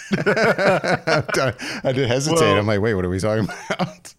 [0.18, 2.40] I did hesitate.
[2.40, 4.14] Well- I'm like, wait, what are we talking about?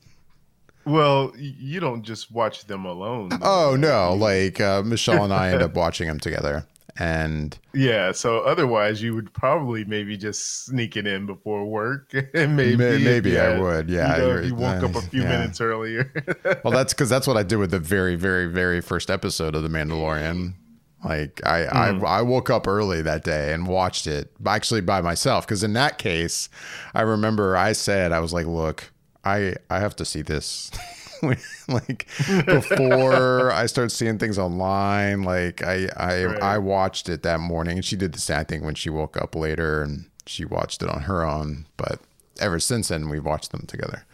[0.88, 3.28] Well, you don't just watch them alone.
[3.28, 3.38] though.
[3.42, 6.66] Oh no, like uh, Michelle and I end up watching them together,
[6.98, 12.56] and Yeah, so otherwise you would probably maybe just sneak it in before work, and
[12.56, 15.22] maybe May- maybe you I would, yeah, you know, if you woke up a few
[15.22, 15.28] yeah.
[15.28, 16.12] minutes earlier.
[16.64, 19.62] well, that's because that's what I did with the very, very, very first episode of
[19.62, 20.54] The Mandalorian.
[21.04, 25.46] Like I, I, I woke up early that day and watched it, actually by myself.
[25.46, 26.48] Because in that case,
[26.92, 28.90] I remember I said I was like, "Look,
[29.28, 30.70] I, I have to see this."
[31.68, 32.06] like
[32.46, 36.42] before I start seeing things online, like I, I, Right.
[36.42, 39.34] I watched it that morning, and she did the same thing when she woke up
[39.34, 41.66] later, and she watched it on her own.
[41.76, 42.00] But
[42.40, 44.04] ever since then, we've watched them together.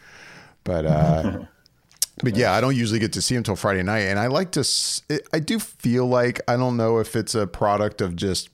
[0.63, 1.39] But uh,
[2.23, 4.51] but yeah, I don't usually get to see them till Friday night, and I like
[4.51, 4.61] to.
[4.61, 5.01] s-
[5.33, 8.49] I do feel like I don't know if it's a product of just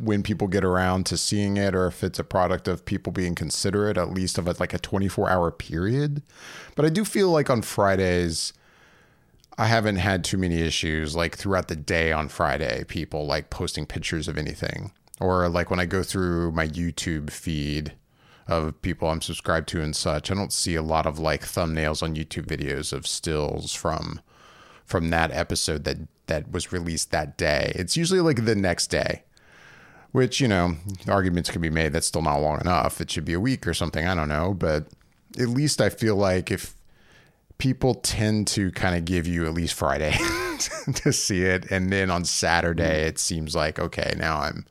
[0.00, 3.34] when people get around to seeing it, or if it's a product of people being
[3.34, 6.22] considerate, at least of a, like a twenty four hour period.
[6.74, 8.52] But I do feel like on Fridays,
[9.58, 13.84] I haven't had too many issues like throughout the day on Friday, people like posting
[13.84, 14.92] pictures of anything.
[15.20, 17.92] Or like when I go through my YouTube feed
[18.48, 22.02] of people I'm subscribed to and such, I don't see a lot of like thumbnails
[22.02, 24.20] on YouTube videos of stills from
[24.86, 27.72] from that episode that that was released that day.
[27.74, 29.24] It's usually like the next day.
[30.12, 30.76] Which, you know,
[31.08, 33.00] arguments can be made that's still not long enough.
[33.00, 34.88] It should be a week or something, I don't know, but
[35.38, 36.74] at least I feel like if
[37.58, 40.16] people tend to kind of give you at least Friday
[40.94, 43.06] to see it, and then on Saturday mm.
[43.06, 44.66] it seems like okay, now I'm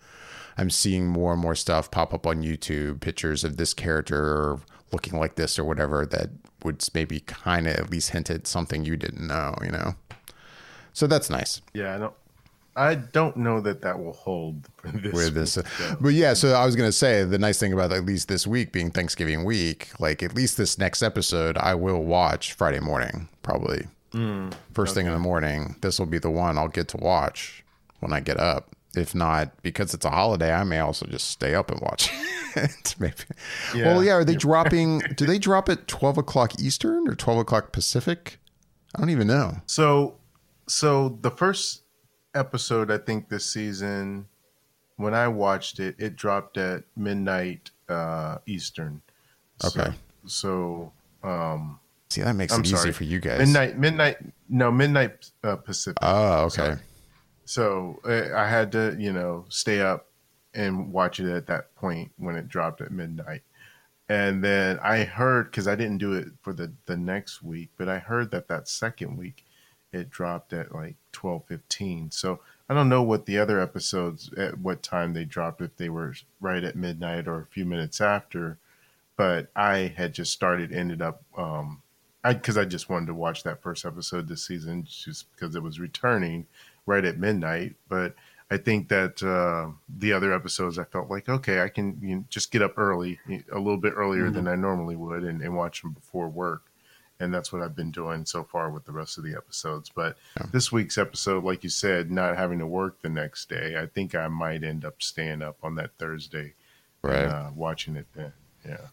[0.57, 4.59] I'm seeing more and more stuff pop up on YouTube, pictures of this character
[4.91, 6.29] looking like this or whatever that
[6.63, 9.95] would maybe kind of at least hint at something you didn't know, you know.
[10.91, 11.61] So that's nice.
[11.73, 12.13] yeah, I don't.
[12.75, 15.13] I don't know that that will hold for this.
[15.13, 15.57] with this.
[15.57, 15.85] week, though.
[15.85, 18.47] Uh, but yeah, so I was gonna say the nice thing about at least this
[18.47, 23.27] week being Thanksgiving week, like at least this next episode, I will watch Friday morning,
[23.43, 25.75] probably hmm, first thing in the morning.
[25.81, 27.63] This will be the one I'll get to watch
[27.99, 28.75] when I get up.
[28.95, 32.09] If not, because it's a holiday, I may also just stay up and watch
[32.55, 32.95] it.
[32.97, 33.13] Maybe.
[33.75, 34.13] Well, yeah.
[34.13, 34.99] Are they dropping?
[35.15, 38.39] Do they drop at twelve o'clock Eastern or twelve o'clock Pacific?
[38.95, 39.57] I don't even know.
[39.67, 40.15] So,
[40.67, 41.83] so the first
[42.33, 44.27] episode, I think this season,
[44.97, 49.01] when I watched it, it dropped at midnight uh, Eastern.
[49.63, 49.91] Okay.
[50.25, 50.91] So,
[51.23, 53.39] um, See, that makes I'm it easy for you guys.
[53.39, 54.17] midnight, midnight,
[54.49, 55.97] no, midnight uh, Pacific.
[56.01, 56.55] Oh, okay.
[56.55, 56.77] Sorry.
[57.45, 60.07] So uh, I had to, you know, stay up
[60.53, 63.41] and watch it at that point when it dropped at midnight.
[64.07, 67.87] And then I heard because I didn't do it for the the next week, but
[67.87, 69.45] I heard that that second week
[69.91, 72.11] it dropped at like twelve fifteen.
[72.11, 75.89] So I don't know what the other episodes at what time they dropped if they
[75.89, 78.57] were right at midnight or a few minutes after.
[79.17, 81.81] But I had just started, ended up, um,
[82.23, 85.63] I because I just wanted to watch that first episode this season just because it
[85.63, 86.45] was returning
[86.85, 87.75] right at midnight.
[87.89, 88.15] But
[88.51, 92.25] I think that uh, the other episodes, I felt like, okay, I can you know,
[92.29, 93.19] just get up early,
[93.51, 96.63] a little bit earlier than I normally would, and, and watch them before work.
[97.21, 99.89] And that's what I've been doing so far with the rest of the episodes.
[99.93, 100.17] But
[100.51, 104.15] this week's episode, like you said, not having to work the next day, I think
[104.15, 106.53] I might end up staying up on that Thursday
[107.01, 107.23] Right.
[107.23, 108.31] and uh, watching it then.
[108.65, 108.87] Yeah.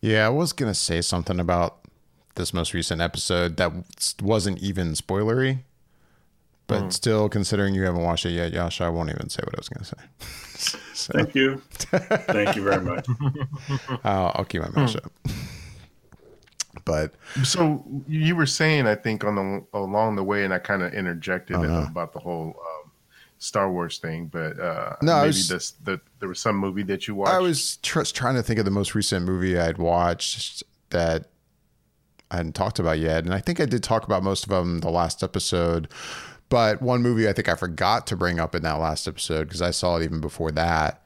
[0.00, 1.78] Yeah, I was gonna say something about
[2.34, 3.70] this most recent episode that
[4.22, 5.60] wasn't even spoilery,
[6.66, 9.58] but still, considering you haven't watched it yet, Yash, I won't even say what I
[9.58, 10.78] was gonna say.
[10.94, 11.62] so Thank you.
[11.68, 13.06] Thank you very much.
[14.04, 15.04] I'll, I'll keep my mouth shut.
[16.84, 17.14] But
[17.44, 20.92] So you were saying, I think, on the along the way, and I kind of
[20.92, 21.86] interjected Uh-huh.
[21.90, 22.90] about the whole um,
[23.38, 27.06] Star Wars thing, but uh, No, maybe was- this the, there was some movie that
[27.08, 27.32] you watched.
[27.34, 31.26] I was tr- trying to think of the most recent movie I'd watched that
[32.30, 34.80] I hadn't talked about yet, and I think I did talk about most of them
[34.80, 35.88] the last episode.
[36.48, 39.62] But one movie I think I forgot to bring up in that last episode because
[39.62, 41.02] I saw it even before that.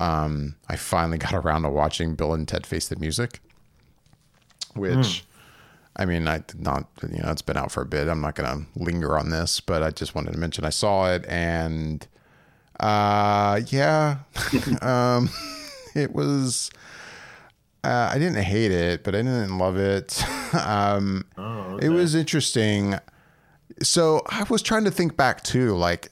[0.00, 3.40] Um, I finally got around to watching Bill and Ted Face the Music,
[4.74, 5.24] which.
[5.96, 8.08] I mean, I did not, you know, it's been out for a bit.
[8.08, 11.12] I'm not going to linger on this, but I just wanted to mention I saw
[11.12, 12.04] it and,
[12.80, 14.18] uh, yeah,
[14.82, 15.30] um,
[15.94, 16.72] it was,
[17.84, 20.24] uh, I didn't hate it, but I didn't love it.
[20.54, 21.86] um, oh, okay.
[21.86, 22.96] It was interesting.
[23.82, 26.10] So I was trying to think back too, like,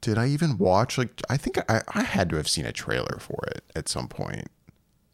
[0.00, 0.98] did I even watch?
[0.98, 4.06] Like, I think I, I had to have seen a trailer for it at some
[4.06, 4.48] point.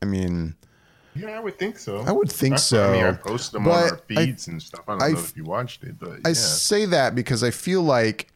[0.02, 0.56] I mean,
[1.14, 1.98] yeah, I would think so.
[2.00, 2.90] I would think so.
[2.90, 4.84] I mean, I post them on our feeds I, and stuff.
[4.88, 6.20] I don't I, know if you watched it, but yeah.
[6.24, 8.28] I say that because I feel like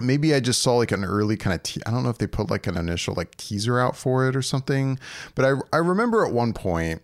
[0.00, 2.26] maybe I just saw like an early kind of te- I don't know if they
[2.26, 4.98] put like an initial like teaser out for it or something,
[5.34, 7.02] but I I remember at one point,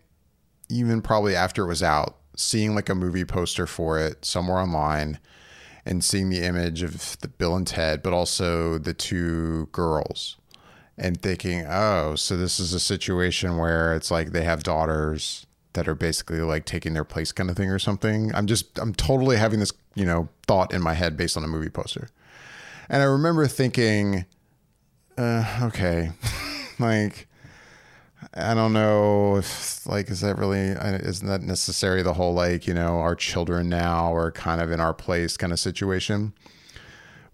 [0.69, 5.19] even probably after it was out, seeing like a movie poster for it somewhere online
[5.85, 10.37] and seeing the image of the Bill and Ted, but also the two girls
[10.99, 15.89] and thinking, oh, so this is a situation where it's like they have daughters that
[15.89, 18.35] are basically like taking their place kind of thing or something.
[18.35, 21.49] I'm just, I'm totally having this, you know, thought in my head based on a
[21.49, 22.11] movie poster.
[22.89, 24.27] And I remember thinking,
[25.17, 26.13] uh, okay,
[26.79, 27.27] like,
[28.35, 32.73] I don't know if like is that really isn't that necessary the whole like you
[32.73, 36.33] know our children now are kind of in our place kind of situation.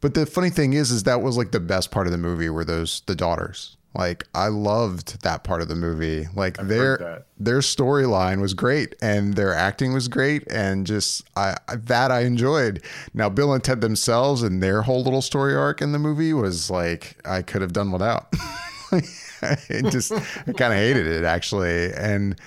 [0.01, 2.49] But the funny thing is, is that was like the best part of the movie
[2.49, 3.77] were those the daughters.
[3.95, 6.29] Like I loved that part of the movie.
[6.35, 11.57] Like I've their their storyline was great and their acting was great and just I
[11.75, 12.83] that I enjoyed.
[13.15, 16.71] Now Bill and Ted themselves and their whole little story arc in the movie was
[16.71, 18.33] like I could have done without.
[19.43, 22.39] it just I kind of hated it actually and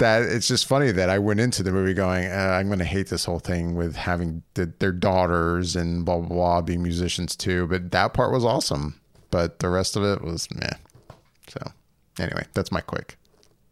[0.00, 2.84] that it's just funny that I went into the movie going, uh, I'm going to
[2.84, 7.36] hate this whole thing with having the, their daughters and blah, blah, blah, being musicians
[7.36, 7.66] too.
[7.66, 9.00] But that part was awesome.
[9.30, 10.68] But the rest of it was meh.
[11.48, 11.60] So,
[12.18, 13.16] anyway, that's my quick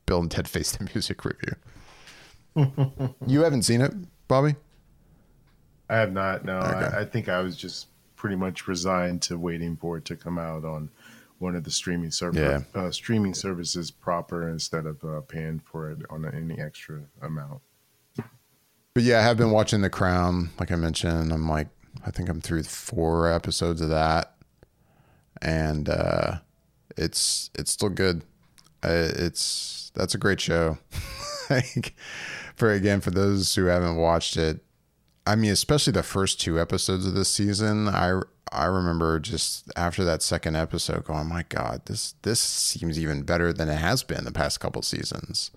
[0.07, 1.57] Bill and Ted Face the Music review.
[3.27, 3.93] you haven't seen it,
[4.29, 4.55] Bobby?
[5.91, 6.45] I have not.
[6.45, 6.97] No, okay.
[6.97, 10.39] I, I think I was just pretty much resigned to waiting for it to come
[10.39, 10.91] out on
[11.39, 12.81] one of the streaming service yeah.
[12.81, 17.61] uh, streaming services proper instead of uh, paying for it on any extra amount.
[18.95, 20.51] But yeah, I have been watching The Crown.
[20.59, 21.69] Like I mentioned, I'm like,
[22.05, 24.35] I think I'm through four episodes of that,
[25.41, 26.39] and uh,
[26.97, 28.25] it's it's still good.
[28.83, 30.79] Uh, it's that's a great show.
[31.51, 31.95] like,
[32.57, 34.65] for again, for those who haven't watched it,
[35.27, 38.21] I mean, especially the first two episodes of this season, I
[38.53, 43.53] I remember just after that second episode going, my God, this this seems even better
[43.53, 45.51] than it has been the past couple seasons.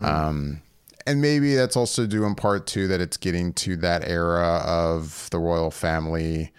[0.00, 0.08] Mm.
[0.08, 0.62] Um,
[1.06, 5.28] and maybe that's also due in part to that it's getting to that era of
[5.30, 6.52] the royal family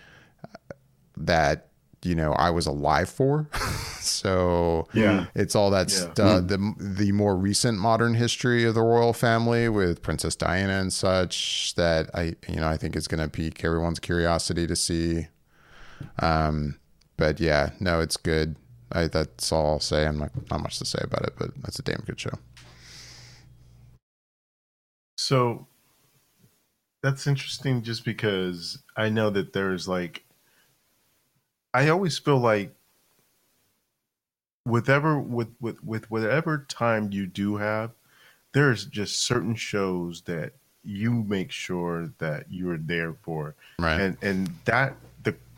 [1.17, 1.67] that
[2.03, 3.47] you know I was alive for.
[3.99, 6.23] so yeah, it's all that yeah.
[6.23, 10.91] uh, the the more recent modern history of the royal family with Princess Diana and
[10.91, 15.27] such that I you know I think is going to pique everyone's curiosity to see.
[16.19, 16.77] Um,
[17.17, 18.55] but yeah, no, it's good.
[18.91, 20.05] I, that's all I'll say.
[20.05, 22.37] I'm not not much to say about it, but that's a damn good show.
[25.17, 25.67] So
[27.01, 30.23] that's interesting, just because I know that there's like,
[31.73, 32.73] I always feel like
[34.63, 37.91] whatever with with with whatever time you do have,
[38.53, 44.01] there's just certain shows that you make sure that you're there for, right?
[44.01, 44.95] And and that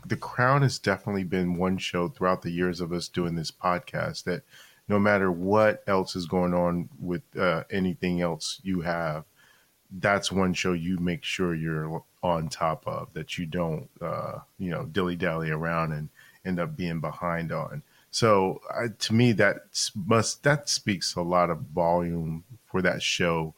[0.06, 4.24] the Crown has definitely been one show throughout the years of us doing this podcast
[4.24, 4.42] that
[4.88, 9.24] no matter what else is going on with uh, anything else you have,
[9.90, 14.70] that's one show you make sure you're on top of that you don't uh, you
[14.70, 16.08] know dilly dally around and
[16.44, 17.82] end up being behind on.
[18.10, 23.54] So uh, to me, that must that speaks a lot of volume for that show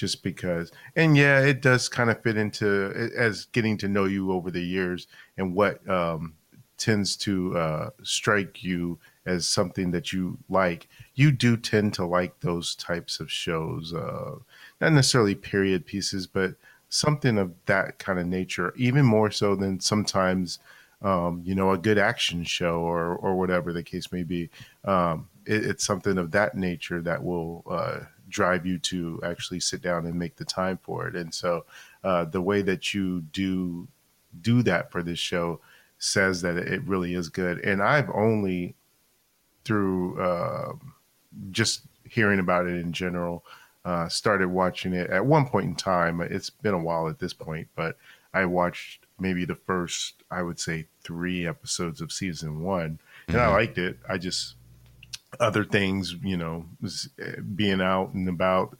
[0.00, 0.72] just because.
[0.96, 4.62] And yeah it does kind of fit into as getting to know you over the
[4.62, 6.34] years and what um,
[6.78, 10.88] tends to uh, strike you as something that you like.
[11.14, 14.36] You do tend to like those types of shows uh,
[14.80, 16.54] not necessarily period pieces but
[16.88, 20.58] something of that kind of nature even more so than sometimes
[21.02, 24.48] um, you know a good action show or or whatever the case may be.
[24.84, 28.00] Um, it, it's something of that nature that will uh,
[28.30, 31.16] drive you to actually sit down and make the time for it.
[31.16, 31.64] And so
[32.04, 33.88] uh, the way that you do
[34.40, 35.60] do that for this show
[35.98, 37.58] says that it really is good.
[37.64, 38.74] And I've only
[39.64, 40.72] through uh,
[41.50, 43.44] just hearing about it in general
[43.84, 46.20] uh, started watching it at one point in time.
[46.20, 47.96] It's been a while at this point, but
[48.32, 53.38] I watched maybe the first, I would say, three episodes of season one, and mm-hmm.
[53.38, 53.98] I liked it.
[54.08, 54.54] I just
[55.40, 56.66] other things, you know,
[57.18, 58.76] eh, being out and about,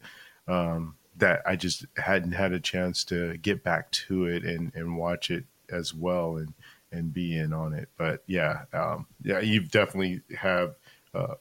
[0.46, 4.96] um, that I just hadn't had a chance to get back to it and, and
[4.96, 6.54] watch it as well and,
[6.92, 7.88] and be in on it.
[7.96, 10.76] But yeah, um, yeah, you've definitely have,
[11.14, 11.34] uh,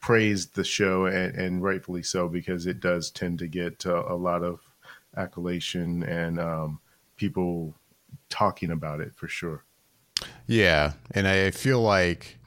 [0.00, 4.14] praised the show and, and, rightfully so because it does tend to get uh, a
[4.14, 4.60] lot of
[5.16, 6.80] accolation and um,
[7.16, 7.72] people
[8.28, 9.62] talking about it for sure.
[10.46, 12.38] Yeah, and I feel like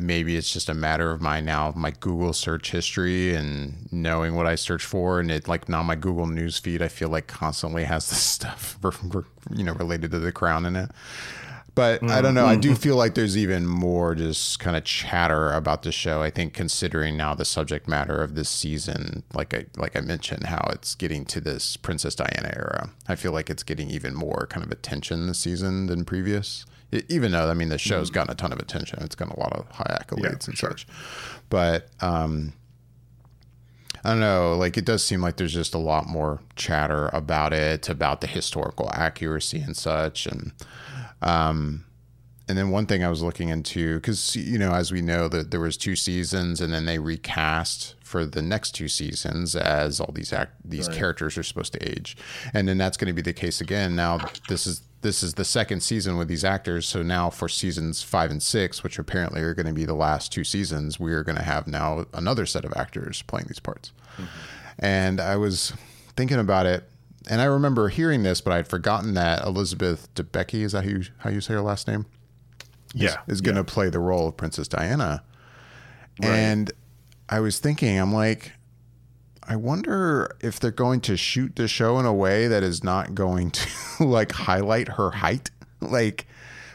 [0.00, 4.46] maybe it's just a matter of my now my Google search history and knowing what
[4.46, 7.84] I search for, and it like now my Google news feed I feel like constantly
[7.84, 8.78] has this stuff
[9.50, 10.90] you know related to the crown in it.
[11.74, 12.44] But I don't know.
[12.44, 12.76] I do mm-hmm.
[12.76, 16.20] feel like there's even more just kind of chatter about the show.
[16.20, 20.46] I think considering now the subject matter of this season, like I like I mentioned,
[20.46, 22.90] how it's getting to this Princess Diana era.
[23.08, 26.66] I feel like it's getting even more kind of attention this season than previous.
[27.08, 28.14] Even though I mean the show's mm.
[28.14, 30.70] gotten a ton of attention, it's gotten a lot of high accolades yeah, and sure.
[30.70, 30.86] such.
[31.48, 32.52] But um,
[34.04, 34.56] I don't know.
[34.56, 38.26] Like it does seem like there's just a lot more chatter about it, about the
[38.26, 40.52] historical accuracy and such, and
[41.22, 41.84] um,
[42.48, 45.50] and then one thing I was looking into because you know as we know that
[45.50, 50.12] there was two seasons and then they recast for the next two seasons as all
[50.12, 50.96] these act these right.
[50.96, 52.16] characters are supposed to age,
[52.52, 53.94] and then that's going to be the case again.
[53.94, 54.18] Now
[54.48, 58.30] this is this is the second season with these actors, so now for seasons five
[58.30, 61.36] and six, which apparently are going to be the last two seasons, we are going
[61.36, 63.92] to have now another set of actors playing these parts.
[64.14, 64.24] Mm-hmm.
[64.78, 65.72] And I was
[66.16, 66.88] thinking about it
[67.28, 71.04] and I remember hearing this, but I'd forgotten that Elizabeth Debicki is that how you
[71.18, 72.06] how you say her last name?
[72.94, 73.74] Yeah, is, is going to yeah.
[73.74, 75.22] play the role of Princess Diana.
[76.20, 76.28] Right.
[76.28, 76.70] And
[77.28, 78.52] I was thinking, I'm like,
[79.52, 83.14] I wonder if they're going to shoot the show in a way that is not
[83.14, 83.68] going to
[84.00, 85.50] like highlight her height.
[85.82, 86.26] Like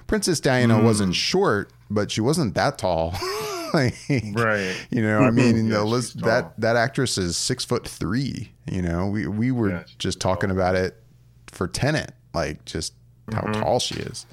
[0.05, 0.84] Princess Diana mm.
[0.84, 3.15] wasn't short, but she wasn't that tall.
[3.73, 3.95] like,
[4.34, 4.75] right.
[4.91, 8.51] You know, I mean, yeah, Liz, that that actress is six foot three.
[8.71, 10.57] You know, we we were yeah, just talking tall.
[10.59, 11.01] about it
[11.47, 12.93] for Tenet, like just
[13.34, 13.59] how mm-hmm.
[13.59, 14.28] tall she is.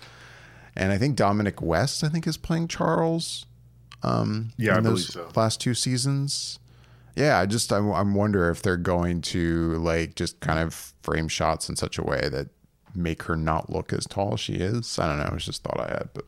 [0.76, 3.46] And I think Dominic West, I think, is playing Charles.
[4.02, 5.30] Um, yeah, in those so.
[5.34, 6.58] last two seasons.
[7.16, 11.28] Yeah, I just I, I wonder if they're going to like just kind of frame
[11.28, 12.48] shots in such a way that
[12.94, 14.98] make her not look as tall as she is.
[14.98, 15.34] I don't know.
[15.36, 16.24] It's just thought I had, but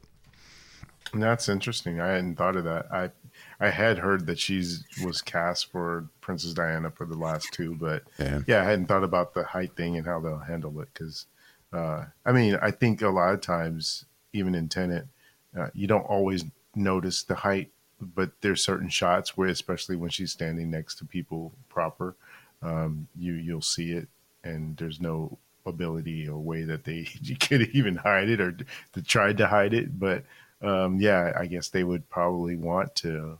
[1.14, 2.00] that's interesting.
[2.00, 2.86] I hadn't thought of that.
[2.92, 3.10] I
[3.58, 8.04] I had heard that she's was cast for Princess Diana for the last two, but
[8.18, 10.88] yeah, yeah I hadn't thought about the height thing and how they'll handle it.
[10.92, 11.26] Because
[11.72, 15.06] uh, I mean, I think a lot of times, even in Tenet,
[15.58, 17.70] uh, you don't always notice the height,
[18.00, 22.14] but there's certain shots where, especially when she's standing next to people proper,
[22.62, 24.08] um, you you'll see it,
[24.44, 27.04] and there's no ability or way that they
[27.40, 28.56] could even hide it or
[28.92, 30.24] to try to hide it, but
[30.62, 33.38] um, yeah, I guess they would probably want to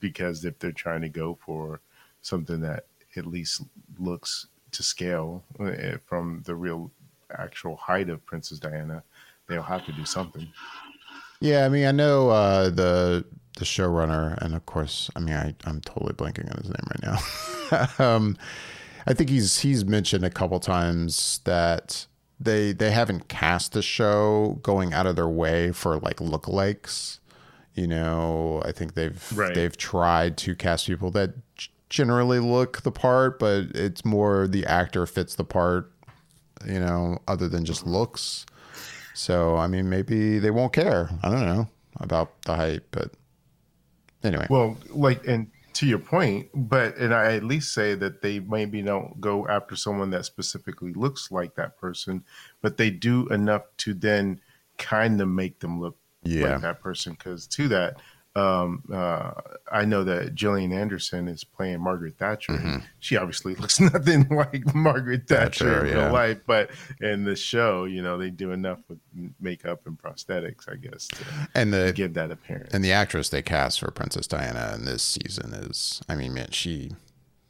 [0.00, 1.80] because if they're trying to go for
[2.22, 2.84] something that
[3.16, 3.62] at least
[3.98, 6.90] looks to scale uh, from the real
[7.38, 9.02] actual height of Princess Diana,
[9.48, 10.46] they'll have to do something.
[11.40, 13.24] Yeah, I mean, I know uh, the
[13.56, 17.88] the showrunner, and of course, I mean, I, I'm totally blanking on his name right
[17.98, 18.04] now.
[18.14, 18.36] um,
[19.06, 22.06] I think he's he's mentioned a couple times that
[22.40, 27.18] they they haven't cast the show going out of their way for like lookalikes.
[27.74, 29.54] You know, I think they've right.
[29.54, 31.34] they've tried to cast people that
[31.90, 35.90] generally look the part, but it's more the actor fits the part.
[36.66, 38.46] You know, other than just looks.
[39.12, 41.10] So I mean, maybe they won't care.
[41.22, 41.68] I don't know
[42.00, 43.12] about the height, but
[44.24, 44.46] anyway.
[44.48, 48.80] Well, like, and to your point, but and I at least say that they maybe
[48.82, 52.24] don't go after someone that specifically looks like that person,
[52.62, 54.40] but they do enough to then
[54.78, 56.52] kind of make them look yeah.
[56.52, 57.14] like that person.
[57.14, 57.96] Because to that,
[58.36, 59.32] um, uh,
[59.70, 62.54] I know that Gillian Anderson is playing Margaret Thatcher.
[62.54, 62.78] Mm-hmm.
[62.98, 66.04] She obviously looks nothing like Margaret Thatcher, Thatcher in yeah.
[66.04, 66.70] real life, but
[67.00, 68.98] in the show, you know, they do enough with
[69.40, 71.24] makeup and prosthetics, I guess, to,
[71.54, 72.74] and the, give that appearance.
[72.74, 76.50] And the actress they cast for Princess Diana in this season is, I mean, man,
[76.50, 76.92] she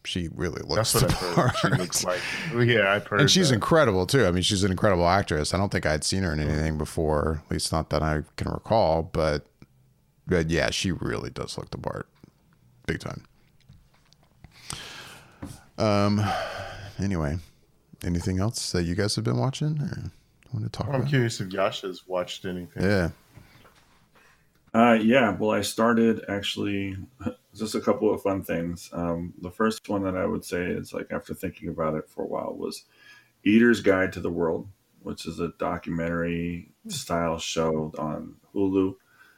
[0.07, 0.93] she really looks.
[0.93, 1.73] That's what I've heard.
[1.73, 2.21] She looks like.
[2.55, 3.21] Yeah, I've heard.
[3.21, 3.55] And she's that.
[3.55, 4.27] incredible too.
[4.27, 5.55] I mean, she's an incredible actress.
[5.55, 8.51] I don't think I'd seen her in anything before, at least not that I can
[8.51, 9.03] recall.
[9.03, 9.47] But
[10.27, 12.09] but yeah, she really does look the part,
[12.87, 13.25] big time.
[15.77, 16.25] Um.
[17.01, 17.39] Anyway,
[18.05, 20.11] anything else that you guys have been watching or
[20.53, 20.89] want to talk?
[20.89, 21.09] I'm about?
[21.09, 22.83] curious if Yasha's watched anything.
[22.83, 23.11] Yeah.
[24.73, 25.31] Uh, yeah.
[25.37, 26.97] Well, I started actually
[27.55, 28.91] just a couple of fun things.
[28.93, 32.23] Um, the first one that I would say is like after thinking about it for
[32.23, 32.85] a while was
[33.45, 34.69] Eater's Guide to the World,
[35.03, 38.95] which is a documentary style show on Hulu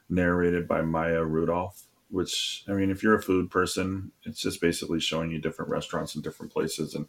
[0.08, 1.82] narrated by Maya Rudolph.
[2.08, 6.14] Which I mean, if you're a food person, it's just basically showing you different restaurants
[6.14, 7.06] in different places and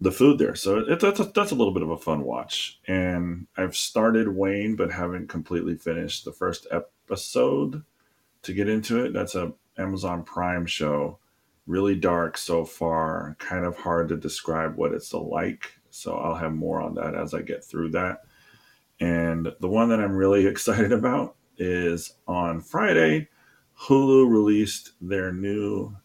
[0.00, 0.54] the food there.
[0.54, 2.80] So it, that's a, that's a little bit of a fun watch.
[2.86, 7.82] And I've started Wayne, but haven't completely finished the first episode
[8.42, 9.12] to get into it.
[9.12, 11.18] That's a Amazon Prime show.
[11.66, 15.72] Really dark so far, kind of hard to describe what it's like.
[15.90, 18.22] So I'll have more on that as I get through that.
[19.00, 23.28] And the one that I'm really excited about is on Friday,
[23.82, 25.96] Hulu released their new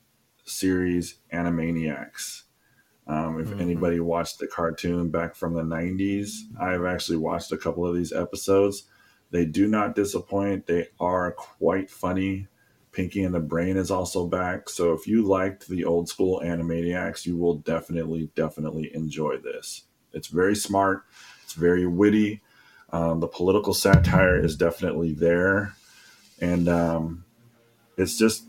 [0.46, 2.44] series, Animaniacs.
[3.08, 3.62] Um, if mm-hmm.
[3.62, 6.32] anybody watched the cartoon back from the 90s,
[6.62, 8.84] I've actually watched a couple of these episodes.
[9.32, 10.68] They do not disappoint.
[10.68, 12.48] They are quite funny.
[12.92, 14.70] Pinky and the Brain is also back.
[14.70, 19.84] So if you liked the old school Animaniacs, you will definitely, definitely enjoy this.
[20.12, 21.04] It's very smart,
[21.44, 22.42] it's very witty.
[22.92, 25.76] Um, the political satire is definitely there.
[26.42, 27.26] And um,
[27.98, 28.46] it's just,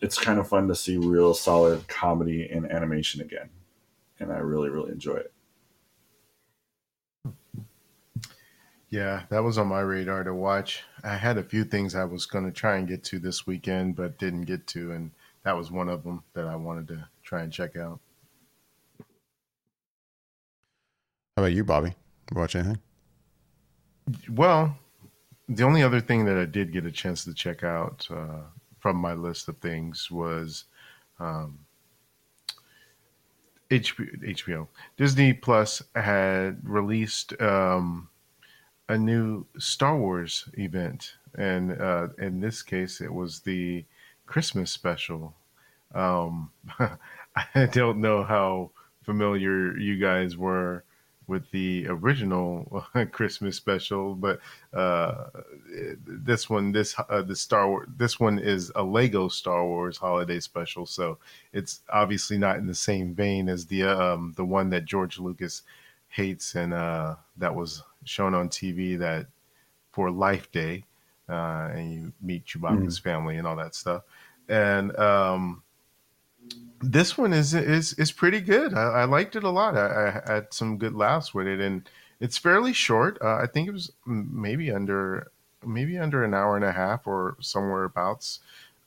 [0.00, 3.50] it's kind of fun to see real solid comedy and animation again
[4.20, 5.32] and I really really enjoy it.
[8.90, 10.82] Yeah, that was on my radar to watch.
[11.02, 13.94] I had a few things I was going to try and get to this weekend,
[13.96, 15.12] but didn't get to, and
[15.44, 18.00] that was one of them that I wanted to try and check out.
[21.36, 21.94] How about you, Bobby?
[22.32, 22.80] Watch anything?
[24.28, 24.76] Well,
[25.48, 28.42] the only other thing that I did get a chance to check out uh,
[28.78, 30.64] from my list of things was
[31.18, 31.58] um,
[33.70, 38.08] HBO, Disney Plus had released um,
[38.88, 43.84] a new Star Wars event, and uh, in this case, it was the
[44.26, 45.34] Christmas special.
[45.94, 48.70] Um, I don't know how
[49.04, 50.84] familiar you guys were
[51.30, 54.40] with the original Christmas special, but
[54.74, 55.26] uh,
[56.06, 60.40] this one, this uh, the Star Wars, this one is a Lego Star Wars holiday
[60.40, 61.18] special, so
[61.52, 65.62] it's obviously not in the same vein as the um, the one that George Lucas
[66.08, 69.26] hates and uh, that was shown on TV that
[69.92, 70.84] for Life Day,
[71.28, 73.04] uh, and you meet Chewbacca's mm.
[73.04, 74.02] family and all that stuff,
[74.48, 75.62] and um,
[76.80, 78.74] this one is is is pretty good.
[78.74, 79.76] I, I liked it a lot.
[79.76, 81.88] I, I, had some good laughs with it, and
[82.20, 83.18] it's fairly short.
[83.20, 85.30] Uh, I think it was maybe under
[85.64, 88.40] maybe under an hour and a half or somewhere abouts.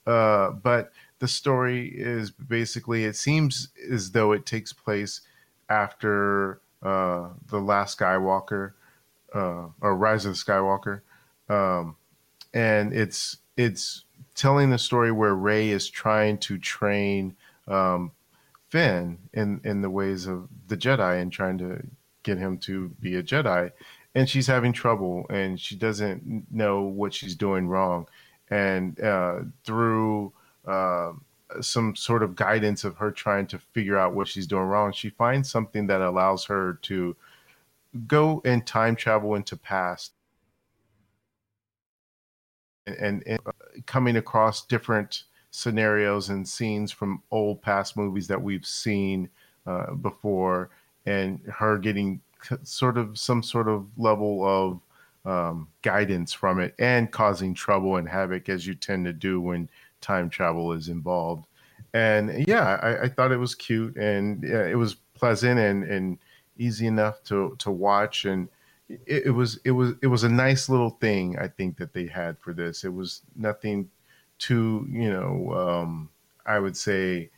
[0.07, 5.21] Uh, but the story is basically it seems as though it takes place
[5.69, 8.73] after uh, the last Skywalker
[9.33, 11.01] uh, or Rise of the Skywalker,
[11.47, 11.95] um,
[12.53, 17.35] and it's it's telling the story where Rey is trying to train
[17.67, 18.11] um,
[18.69, 21.85] Finn in in the ways of the Jedi and trying to
[22.23, 23.71] get him to be a Jedi,
[24.15, 28.07] and she's having trouble and she doesn't know what she's doing wrong,
[28.49, 30.33] and uh, through
[30.67, 31.11] uh,
[31.61, 35.09] some sort of guidance of her trying to figure out what she's doing wrong, she
[35.09, 37.15] finds something that allows her to
[38.07, 40.13] go and time travel into past
[42.87, 43.39] and, and, and
[43.85, 45.23] coming across different
[45.55, 49.29] scenarios and scenes from old past movies that we've seen
[49.67, 50.71] uh, before,
[51.05, 52.19] and her getting
[52.63, 58.09] sort of some sort of level of um, guidance from it and causing trouble and
[58.09, 59.69] havoc as you tend to do when
[60.01, 61.45] time travel is involved.
[61.93, 66.17] And yeah, I, I thought it was cute and yeah, it was pleasant and, and
[66.57, 68.25] easy enough to, to watch.
[68.25, 68.49] And
[68.89, 71.37] it, it was, it was, it was a nice little thing.
[71.37, 72.83] I think that they had for this.
[72.83, 73.89] It was nothing
[74.37, 76.09] too, you know, um,
[76.45, 77.29] I would say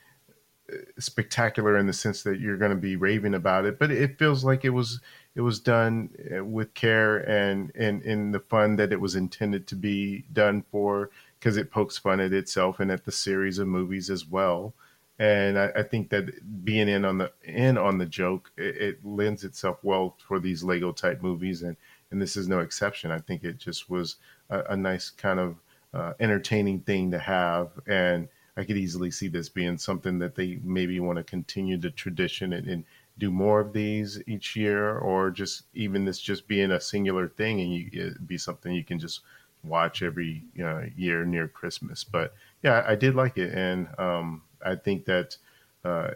[0.71, 4.17] uh, spectacular in the sense that you're going to be raving about it, but it
[4.17, 4.99] feels like it was
[5.35, 9.75] it was done uh, with care and in the fun that it was intended to
[9.75, 14.09] be done for because it pokes fun at itself and at the series of movies
[14.09, 14.73] as well.
[15.19, 19.05] And I, I think that being in on the in on the joke, it, it
[19.05, 21.77] lends itself well for these Lego type movies, and
[22.11, 23.11] and this is no exception.
[23.11, 24.15] I think it just was
[24.49, 25.57] a, a nice kind of
[25.95, 27.71] uh, entertaining thing to have.
[27.87, 28.27] And
[28.57, 32.53] I could easily see this being something that they maybe want to continue the tradition
[32.53, 32.83] and, and,
[33.17, 37.61] do more of these each year, or just even this just being a singular thing
[37.61, 39.21] and you be something you can just
[39.63, 42.03] watch every uh, year near Christmas.
[42.03, 45.37] But yeah, I did like it, and um, I think that
[45.85, 46.09] uh,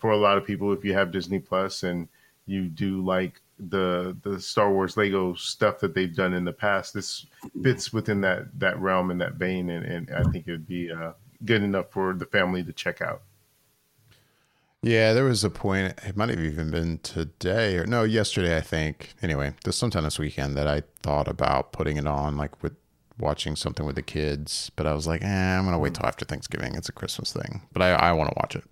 [0.00, 2.08] for a lot of people, if you have Disney Plus and
[2.46, 6.94] you do like the the Star Wars Lego stuff that they've done in the past.
[6.94, 7.26] This
[7.62, 10.90] fits within that that realm and that vein, and, and I think it would be
[10.90, 11.12] uh,
[11.44, 13.22] good enough for the family to check out.
[14.82, 15.98] Yeah, there was a point.
[16.06, 18.56] It might have even been today or no, yesterday.
[18.56, 19.14] I think.
[19.22, 22.76] Anyway, this sometime this weekend that I thought about putting it on, like with
[23.18, 24.70] watching something with the kids.
[24.76, 26.76] But I was like, eh, I'm gonna wait till after Thanksgiving.
[26.76, 27.62] It's a Christmas thing.
[27.72, 28.64] But I I want to watch it.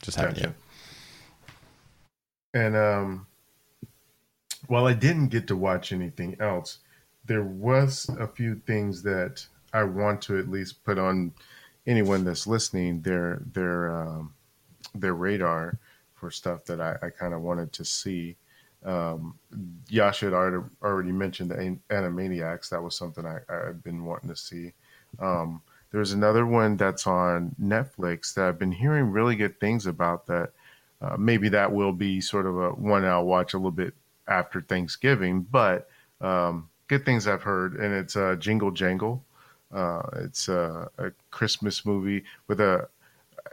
[0.00, 0.48] Just haven't gotcha.
[0.48, 0.56] yet.
[2.52, 3.26] And um,
[4.70, 6.78] while I didn't get to watch anything else,
[7.24, 11.32] there was a few things that I want to at least put on
[11.88, 14.32] anyone that's listening their their um,
[14.94, 15.76] their radar
[16.14, 18.36] for stuff that I, I kind of wanted to see.
[18.84, 19.34] Um,
[19.88, 22.68] Yasha had already, already mentioned the Animaniacs.
[22.68, 24.72] That was something I, I've been wanting to see.
[25.18, 30.26] Um, there's another one that's on Netflix that I've been hearing really good things about.
[30.26, 30.52] That
[31.02, 33.94] uh, maybe that will be sort of a one I'll watch a little bit
[34.28, 35.88] after Thanksgiving, but
[36.20, 39.24] um, good things I've heard, and it's uh, Jingle Jangle.
[39.72, 42.88] Uh, it's a, a, Christmas movie with a,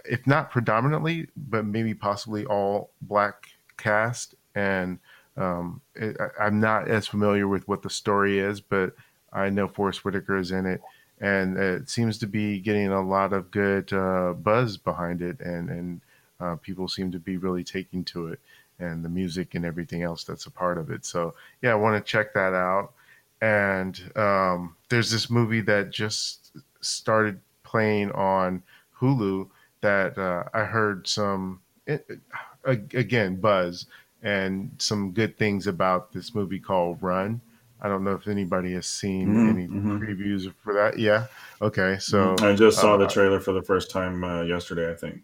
[0.06, 4.34] if not predominantly, but maybe possibly all black cast.
[4.56, 4.98] And
[5.38, 8.96] um, it, I, am not as familiar with what the story is, but
[9.32, 10.82] I know Forest Whitaker is in it,
[11.20, 15.70] and it seems to be getting a lot of good uh, buzz behind it, and
[15.70, 16.02] and
[16.40, 18.40] uh, people seem to be really taking to it,
[18.80, 21.06] and the music and everything else that's a part of it.
[21.06, 22.94] So yeah, I want to check that out.
[23.42, 26.52] And um, there's this movie that just
[26.82, 28.64] started playing on
[29.00, 29.50] Hulu
[29.82, 32.06] that uh, I heard some it,
[32.66, 33.86] again buzz
[34.24, 37.40] and some good things about this movie called Run.
[37.80, 39.50] I don't know if anybody has seen mm-hmm.
[39.50, 39.98] any mm-hmm.
[40.00, 40.98] previews for that.
[40.98, 41.28] Yeah.
[41.62, 41.98] Okay.
[42.00, 42.46] So mm-hmm.
[42.46, 44.92] I just saw uh, the trailer for the first time uh, yesterday.
[44.92, 45.22] I think.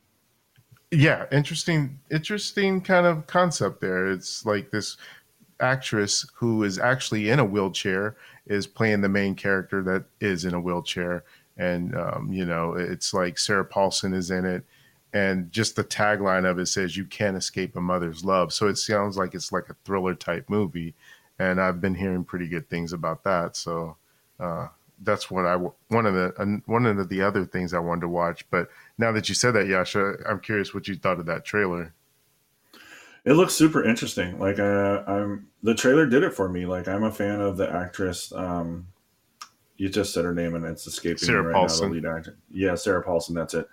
[0.93, 1.99] Yeah, interesting.
[2.11, 4.11] Interesting kind of concept there.
[4.11, 4.97] It's like this
[5.59, 8.15] actress who is actually in a wheelchair
[8.45, 11.23] is playing the main character that is in a wheelchair,
[11.57, 14.65] and um, you know it's like Sarah Paulson is in it
[15.13, 18.77] and just the tagline of it says you can't escape a mother's love so it
[18.77, 20.93] sounds like it's like a thriller type movie
[21.39, 23.95] and i've been hearing pretty good things about that so
[24.39, 24.67] uh,
[25.03, 28.45] that's what i one of the one of the other things i wanted to watch
[28.49, 31.93] but now that you said that yasha i'm curious what you thought of that trailer
[33.25, 37.03] it looks super interesting like uh, i'm the trailer did it for me like i'm
[37.03, 38.87] a fan of the actress um,
[39.77, 41.87] you just said her name and it's escaping sarah me right paulson.
[41.87, 43.67] now the lead actor yeah sarah paulson that's it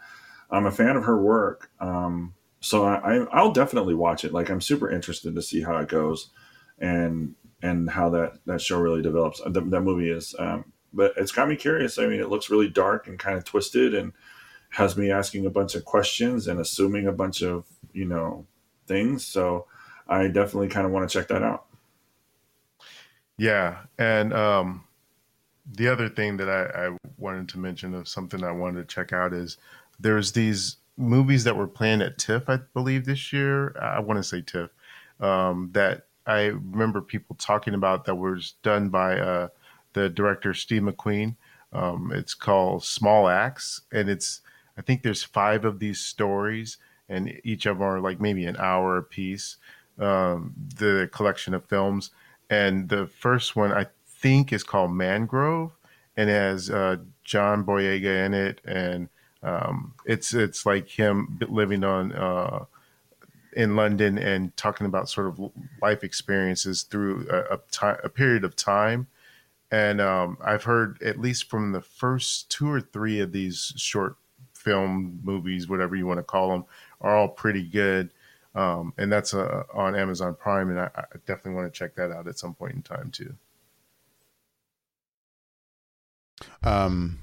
[0.50, 1.70] I'm a fan of her work.
[1.80, 4.32] Um, so I, I, will definitely watch it.
[4.32, 6.30] Like I'm super interested to see how it goes,
[6.78, 9.40] and and how that that show really develops.
[9.40, 11.98] That, that movie is, um, but it's got me curious.
[11.98, 14.12] I mean, it looks really dark and kind of twisted, and
[14.70, 18.46] has me asking a bunch of questions and assuming a bunch of you know
[18.86, 19.24] things.
[19.24, 19.66] So
[20.08, 21.66] I definitely kind of want to check that out.
[23.36, 24.84] Yeah, and um,
[25.72, 29.12] the other thing that I, I wanted to mention of something I wanted to check
[29.12, 29.56] out is
[29.98, 33.76] there's these movies that were planned at TIFF, I believe, this year.
[33.80, 34.70] I want to say TIFF.
[35.20, 39.48] Um, that I remember people talking about that was done by uh,
[39.92, 41.36] the director Steve McQueen.
[41.72, 44.40] Um, it's called Small Axe, and it's
[44.76, 46.78] I think there's five of these stories,
[47.08, 49.56] and each of them are like maybe an hour a piece.
[49.98, 52.10] Um, the collection of films,
[52.48, 55.72] and the first one I think is called Mangrove,
[56.16, 59.08] and has uh, John Boyega in it, and
[59.42, 62.64] um, it's it's like him living on uh,
[63.52, 68.44] in London and talking about sort of life experiences through a, a, time, a period
[68.44, 69.06] of time.
[69.70, 74.16] And um, I've heard at least from the first two or three of these short
[74.54, 76.64] film movies, whatever you want to call them,
[77.00, 78.10] are all pretty good.
[78.54, 82.10] Um, and that's uh, on Amazon Prime, and I, I definitely want to check that
[82.10, 83.34] out at some point in time too.
[86.64, 87.18] Um,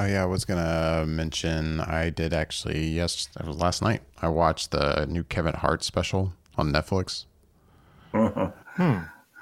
[0.00, 4.00] Oh yeah, I was gonna mention I did actually yes, it was last night.
[4.22, 7.24] I watched the new Kevin Hart special on Netflix.
[8.12, 8.98] hmm.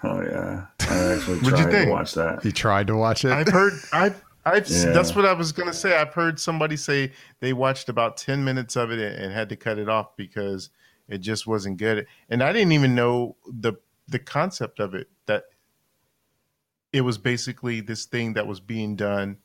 [0.07, 2.45] Oh yeah, I actually tried to watch that.
[2.45, 3.33] You tried to watch it.
[3.33, 3.73] I've heard.
[3.93, 4.23] I've.
[4.45, 4.69] I've.
[4.69, 4.93] Yeah.
[4.93, 5.97] That's what I was gonna say.
[5.97, 9.79] I've heard somebody say they watched about ten minutes of it and had to cut
[9.79, 10.71] it off because
[11.09, 12.07] it just wasn't good.
[12.29, 13.75] And I didn't even know the
[14.09, 15.09] the concept of it.
[15.27, 15.45] That
[16.93, 19.39] it was basically this thing that was being done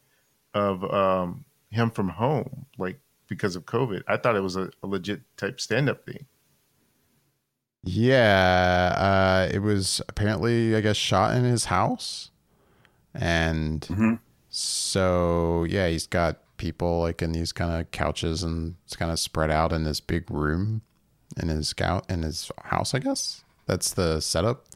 [0.54, 4.04] of um, him from home, like because of COVID.
[4.08, 6.26] I thought it was a, a legit type stand up thing.
[7.84, 12.30] Yeah, uh, it was apparently, I guess, shot in his house,
[13.14, 14.14] and mm-hmm.
[14.50, 19.18] so yeah, he's got people like in these kind of couches and it's kind of
[19.18, 20.84] spread out in this big room
[21.42, 22.94] in his scout in his house.
[22.94, 24.68] I guess that's the setup.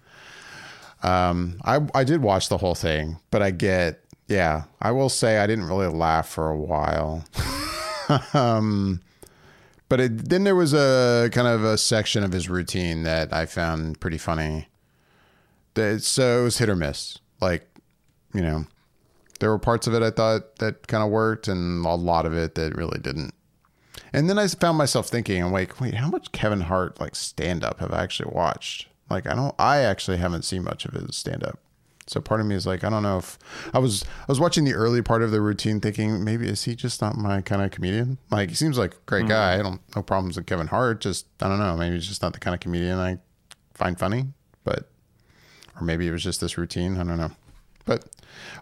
[1.04, 5.38] Um, I I did watch the whole thing, but I get yeah, I will say
[5.38, 7.24] I didn't really laugh for a while.
[8.34, 9.02] um,
[9.90, 13.46] but it, then there was a kind of a section of his routine that I
[13.46, 14.68] found pretty funny.
[15.76, 17.20] So it was hit or miss.
[17.42, 17.68] Like,
[18.34, 18.66] you know,
[19.40, 22.34] there were parts of it I thought that kind of worked, and a lot of
[22.34, 23.34] it that really didn't.
[24.14, 27.64] And then I found myself thinking, I'm like, wait, how much Kevin Hart like stand
[27.64, 28.88] up have I actually watched?
[29.10, 31.60] Like, I don't, I actually haven't seen much of his stand up.
[32.08, 33.40] So part of me is like, I don't know if
[33.74, 36.76] I was I was watching the early part of the routine, thinking maybe is he
[36.76, 38.20] just not my kind of comedian?
[38.30, 39.30] Like he seems like a great mm-hmm.
[39.30, 39.60] guy.
[39.60, 41.02] I don't no problems with Kevin Hart.
[41.02, 41.76] Just I don't know.
[41.76, 43.18] Maybe he's just not the kind of comedian I
[43.74, 44.26] find funny.
[44.64, 44.90] But
[45.76, 46.98] or maybe it was just this routine.
[46.98, 47.32] I don't know.
[47.86, 48.06] But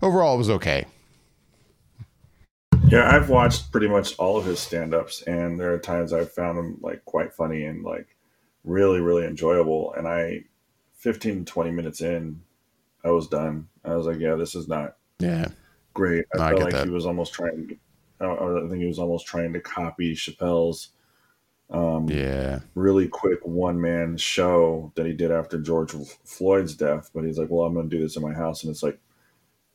[0.01, 0.85] overall, it was okay.
[2.87, 6.59] Yeah, I've watched pretty much all of his stand-ups, and there are times I've found
[6.59, 8.15] him like quite funny and like
[8.63, 9.93] really, really enjoyable.
[9.97, 10.43] And I,
[10.97, 12.41] 15, 20 minutes in,
[13.03, 13.69] I was done.
[13.83, 15.49] I was like, yeah, this is not Yeah.
[15.93, 16.25] great.
[16.33, 16.87] I No, felt get like that.
[16.87, 17.79] he was almost trying.
[18.19, 20.89] I I think he was almost trying to copy Chappelle's
[21.69, 22.59] um, Yeah.
[22.75, 25.93] really quick one man show that he did after George
[26.25, 27.11] Floyd's death.
[27.13, 28.99] But he's like, well, I'm going to do this in my house, and it's like,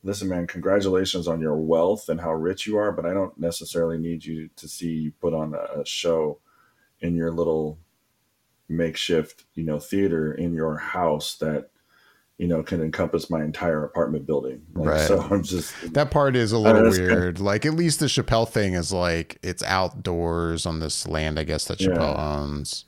[0.03, 3.97] listen, man, congratulations on your wealth and how rich you are, but I don't necessarily
[3.97, 6.39] need you to see you put on a show
[7.01, 7.79] in your little
[8.69, 11.71] makeshift, you know, theater in your house that
[12.39, 14.61] you know can encompass my entire apartment building.
[14.73, 15.01] Like, Right.
[15.07, 17.07] So I'm just That part is a little that's good.
[17.11, 17.39] weird.
[17.39, 21.65] Like at least the Chappelle thing is like it's outdoors on this land, I guess
[21.65, 21.89] that Yeah.
[21.89, 22.85] Chappelle owns,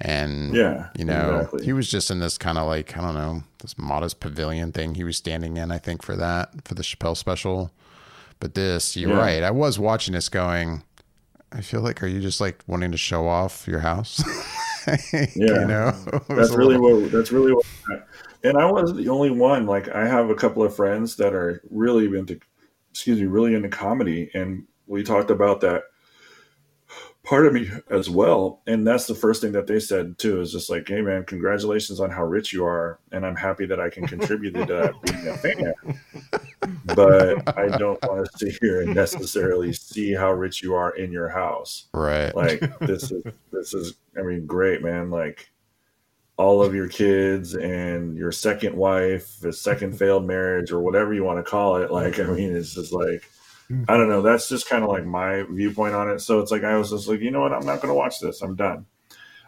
[0.00, 1.64] and yeah, you know exactly.
[1.64, 4.94] he was just in this kind of like I don't know this modest pavilion thing
[4.94, 5.70] he was standing in.
[5.72, 7.70] I think for that for the Chappelle special.
[8.40, 9.16] But this, you're Yeah.
[9.18, 9.42] right.
[9.42, 10.82] I was watching this going.
[11.52, 14.22] I feel like are you just like wanting to show off your house?
[14.86, 15.26] Yeah.
[15.34, 15.92] you know
[16.28, 17.64] that's really little- what that's really what
[18.44, 19.66] and i wasn't the only one.
[19.66, 22.38] Like i have a couple of friends that are really into
[22.90, 24.30] excuse me really into comedy.
[24.34, 25.84] And we talked about that
[27.24, 28.60] part of me as well.
[28.66, 31.98] And that's the first thing that they said too is just like hey man congratulations
[31.98, 33.00] on how rich you are.
[33.12, 36.74] And i'm happy that i can contribute to that being a fan.
[36.94, 41.10] But i don't want to sit here and necessarily see how rich you are in
[41.10, 41.88] your house.
[41.94, 42.34] Right.
[42.36, 45.10] like this is this is i mean great man.
[45.10, 45.48] Like
[46.36, 51.24] all of your kids and your second wife the second failed marriage or whatever you
[51.24, 53.22] want to call it like i mean it's just like
[53.88, 56.20] i don't know that's just kind of like my viewpoint on it.
[56.20, 57.52] So it's like i was just like you know what?
[57.52, 58.42] I'm not going to watch this.
[58.42, 58.86] I'm done.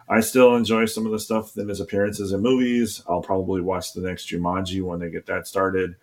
[0.09, 3.03] I still enjoy some of the stuff in his appearances in movies.
[3.09, 5.95] I'll probably watch the next jumanji when they get that started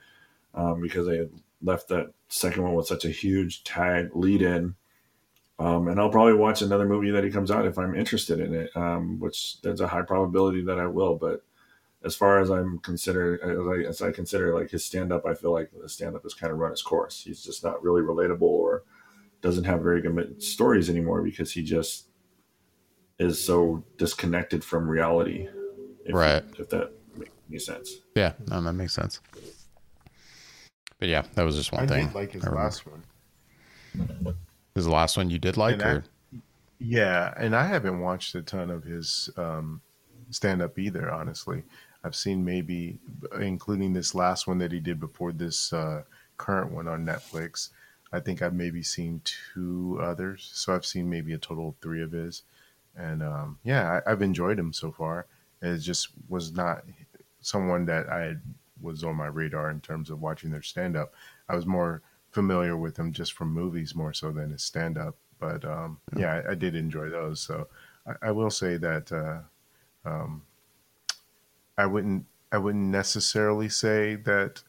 [0.55, 1.27] um, because they
[1.63, 4.75] left that second one with such a huge tag lead in
[5.59, 8.55] um, and I'll probably watch another movie that he comes out if I'm interested in
[8.55, 11.15] it, um, which there's a high probability that I will.
[11.17, 11.43] But
[12.05, 15.35] as far as I'm considered, as I, as I consider like his stand up, I
[15.35, 17.23] feel like the stand up has kind of run its course.
[17.23, 18.83] He's just not really relatable or
[19.43, 22.09] doesn't have very good stories anymore because he just
[23.19, 25.49] is so disconnected from reality.
[26.05, 26.43] If, Right.
[26.59, 27.93] If that makes any sense.
[28.17, 29.21] Yeah, no, that makes sense.
[30.99, 32.07] But yeah, that was just one I thing.
[32.07, 33.05] did like his I last one.
[34.75, 36.03] Is the last one you did like, I-
[36.81, 39.81] Yeah, and I haven't watched a ton of his um,
[40.31, 41.11] stand up either.
[41.11, 41.63] Honestly,
[42.03, 42.99] I've seen maybe,
[43.41, 46.03] including this last one that he did before this uh,
[46.37, 47.71] current one on Netflix.
[48.13, 52.03] I think I've maybe seen two others, so I've seen maybe a total of three
[52.03, 52.43] of his,
[52.97, 55.27] and um, yeah, I, I've enjoyed him so far.
[55.63, 56.85] It just was not
[57.41, 58.37] someone that I
[58.83, 61.15] was on my radar in terms of watching their stand up.
[61.49, 62.03] I was more
[62.35, 65.17] familiar with him just from movies more so than his stand up.
[65.39, 67.41] But um, yeah, I, I did enjoy those.
[67.41, 67.69] So
[68.07, 70.43] I, I will say that uh, um,
[71.79, 74.63] I wouldn't I wouldn't necessarily say that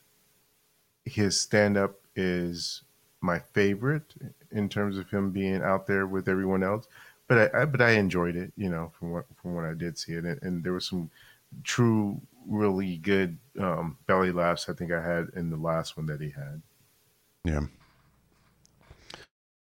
[1.05, 2.81] his stand up is
[3.21, 4.13] my favorite
[4.51, 6.87] in terms of him being out there with everyone else.
[7.27, 9.97] But I, I but I enjoyed it, you know, from what from when I did
[9.97, 11.09] see it, and, and there was some
[11.63, 14.69] true, really good um, belly laughs.
[14.69, 16.61] I think I had in the last one that he had.
[17.45, 17.61] Yeah?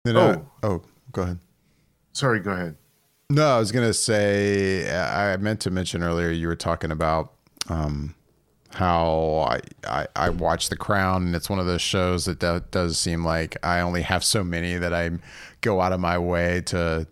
[0.05, 1.39] Then, uh, oh, go ahead.
[2.13, 2.75] Sorry, go ahead.
[3.29, 6.29] No, I was gonna say I meant to mention earlier.
[6.31, 7.33] You were talking about
[7.67, 8.15] um,
[8.71, 12.61] how I, I I watch The Crown, and it's one of those shows that do,
[12.71, 15.11] does seem like I only have so many that I
[15.61, 17.07] go out of my way to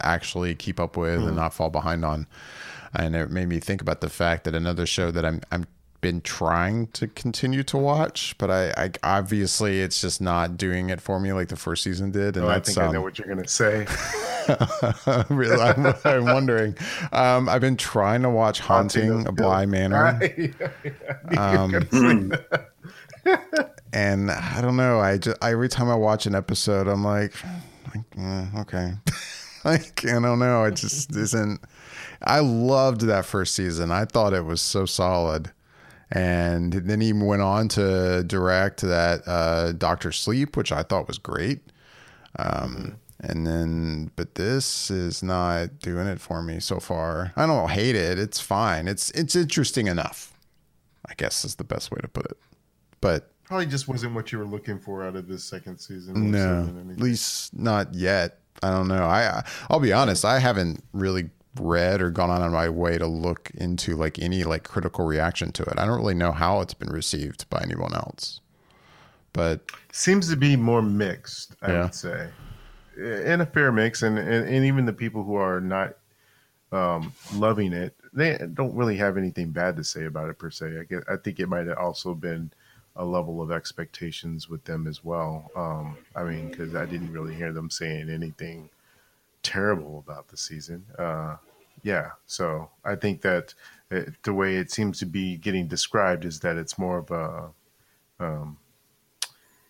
[0.00, 2.26] actually keep up with and not fall behind on.
[2.94, 5.66] And it made me think about the fact that another show that I'm I'm
[6.02, 11.00] been trying to continue to watch, but I, I obviously it's just not doing it
[11.00, 13.18] for me like the first season did, and Oh, I think I um, know what
[13.18, 13.86] you're gonna say.
[15.30, 16.76] really, I'm, I'm wondering.
[17.12, 20.20] Um, I've been trying to watch Haunting a Bly Manor,
[21.38, 21.86] Um,
[23.92, 25.00] and I don't know.
[25.00, 27.32] I just every time I watch an episode, I'm like,
[27.94, 28.92] like eh, okay,
[29.64, 30.64] like I don't know.
[30.64, 31.60] It just isn't.
[32.24, 33.92] I loved that first season.
[33.92, 35.52] I thought it was so solid.
[36.14, 41.16] And then he went on to direct that uh, Doctor Sleep, which I thought was
[41.16, 41.60] great.
[42.38, 47.32] Um, and then, but this is not doing it for me so far.
[47.36, 48.18] I don't hate it.
[48.18, 48.88] It's fine.
[48.88, 50.32] It's it's interesting enough.
[51.08, 52.36] I guess is the best way to put it.
[53.00, 56.30] but probably just wasn't what you were looking for out of this second season.
[56.30, 58.38] No, at least not yet.
[58.62, 59.04] I don't know.
[59.04, 60.24] I I'll be honest.
[60.24, 64.64] I haven't really read or gone on my way to look into like any like
[64.64, 65.78] critical reaction to it.
[65.78, 68.40] I don't really know how it's been received by anyone else.
[69.32, 69.60] But
[69.92, 71.82] seems to be more mixed, I yeah.
[71.82, 72.28] would say.
[72.96, 75.96] In a fair mix and, and, and even the people who are not
[76.70, 80.78] um, loving it, they don't really have anything bad to say about it per se.
[80.78, 82.50] I get, I think it might have also been
[82.96, 85.50] a level of expectations with them as well.
[85.56, 88.68] Um, I mean, because I didn't really hear them saying anything
[89.42, 90.84] terrible about the season.
[90.98, 91.36] Uh,
[91.82, 93.54] yeah, so I think that
[93.90, 97.10] it, uh, the way it seems to be getting described is that it's more of
[97.10, 97.50] a
[98.24, 98.56] um,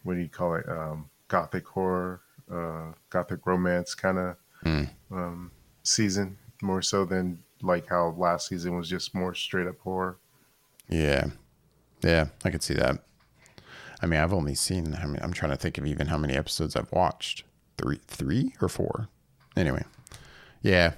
[0.02, 0.68] what do you call it?
[0.68, 2.20] Um, gothic horror,
[2.52, 4.88] uh, gothic romance kind of mm.
[5.10, 5.50] um,
[5.82, 10.18] season, more so than like how last season was just more straight up horror.
[10.88, 11.26] Yeah,
[12.02, 12.98] yeah, I could see that.
[14.02, 14.98] I mean, I've only seen.
[15.00, 17.44] I mean, I'm trying to think of even how many episodes I've watched.
[17.78, 19.08] Three, three or four.
[19.57, 19.84] Anyway,
[20.62, 20.94] yeah,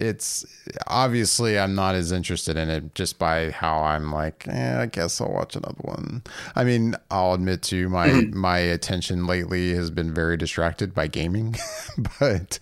[0.00, 0.44] it's
[0.86, 5.20] obviously I'm not as interested in it just by how I'm like, eh, I guess
[5.20, 6.22] I'll watch another one.
[6.54, 8.38] I mean, I'll admit to my mm-hmm.
[8.38, 11.56] my attention lately has been very distracted by gaming,
[12.20, 12.58] but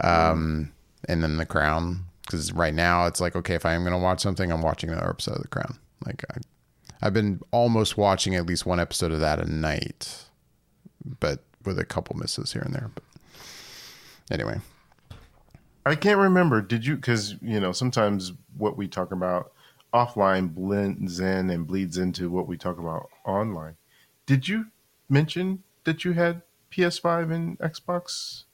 [0.00, 0.72] um,
[1.08, 4.20] and then The Crown because right now it's like okay, if I am gonna watch
[4.20, 5.78] something, I'm watching another episode of The Crown.
[6.04, 6.38] Like I,
[7.02, 10.24] I've been almost watching at least one episode of that a night,
[11.20, 12.90] but with a couple misses here and there.
[12.94, 13.04] But
[14.30, 14.60] anyway,
[15.84, 16.60] I can't remember.
[16.60, 16.96] Did you?
[16.96, 19.52] Because you know sometimes what we talk about
[19.94, 23.76] offline blends in and bleeds into what we talk about online.
[24.26, 24.66] Did you
[25.08, 28.44] mention that you had PS5 and Xbox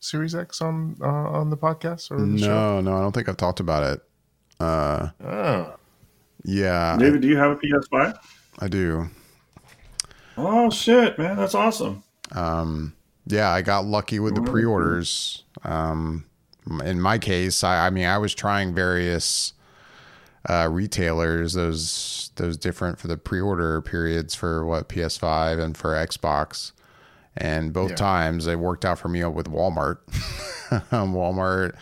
[0.00, 2.80] Series X on uh, on the podcast or the no, show?
[2.80, 4.00] no, I don't think I've talked about it.
[4.60, 5.74] Uh, oh.
[6.44, 6.96] Yeah.
[6.98, 8.16] David, do you have a PS5?
[8.58, 9.08] I do.
[10.36, 12.02] Oh shit, man, that's awesome.
[12.32, 12.94] Um,
[13.26, 15.44] yeah, I got lucky with the pre-orders.
[15.64, 16.24] Um,
[16.84, 19.52] in my case, I, I mean, I was trying various
[20.48, 26.72] uh, retailers, those those different for the pre-order periods for what PS5 and for Xbox,
[27.36, 27.96] and both yeah.
[27.96, 29.98] times it worked out for me with Walmart.
[30.90, 31.74] Walmart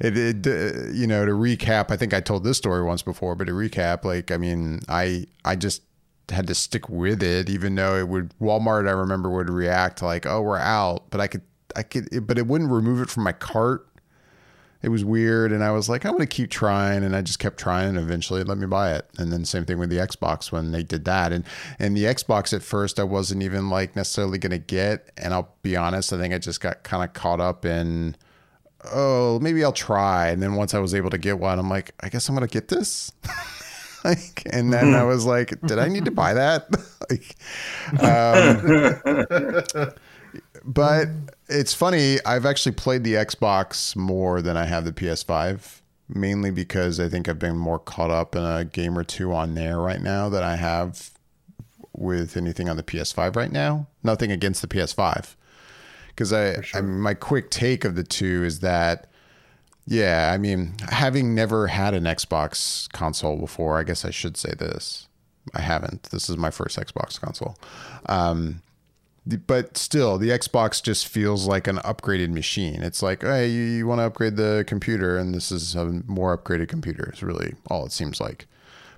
[0.00, 3.34] it, it uh, you know to recap i think i told this story once before
[3.34, 5.82] but to recap like i mean i i just
[6.30, 10.26] had to stick with it even though it would walmart i remember would react like
[10.26, 11.42] oh we're out but i could
[11.74, 13.86] i could it, but it wouldn't remove it from my cart
[14.82, 17.38] it was weird and i was like i'm going to keep trying and i just
[17.38, 20.50] kept trying and eventually let me buy it and then same thing with the xbox
[20.50, 21.44] when they did that and
[21.78, 25.54] and the xbox at first i wasn't even like necessarily going to get and i'll
[25.62, 28.16] be honest i think i just got kind of caught up in
[28.92, 30.28] oh, maybe I'll try.
[30.28, 32.46] And then once I was able to get one, I'm like, I guess I'm gonna
[32.46, 33.12] get this.
[34.06, 36.68] like, and then I was like, did I need to buy that?
[37.10, 37.36] like,
[38.02, 39.92] um,
[40.64, 41.08] but
[41.48, 42.18] it's funny.
[42.24, 47.28] I've actually played the Xbox more than I have the PS5, mainly because I think
[47.28, 50.42] I've been more caught up in a game or two on there right now than
[50.42, 51.10] I have
[51.92, 53.86] with anything on the PS5 right now.
[54.02, 55.34] Nothing against the PS5
[56.08, 56.80] because I, sure.
[56.80, 59.08] I my quick take of the two is that,
[59.86, 64.52] yeah, I mean, having never had an Xbox console before, I guess I should say
[64.58, 65.08] this.
[65.54, 66.04] I haven't.
[66.04, 67.56] This is my first Xbox console.
[68.06, 68.62] Um,
[69.46, 72.82] but still, the Xbox just feels like an upgraded machine.
[72.82, 76.68] It's like, hey, you, want to upgrade the computer, and this is a more upgraded
[76.68, 77.10] computer.
[77.12, 78.46] Is really all it seems like.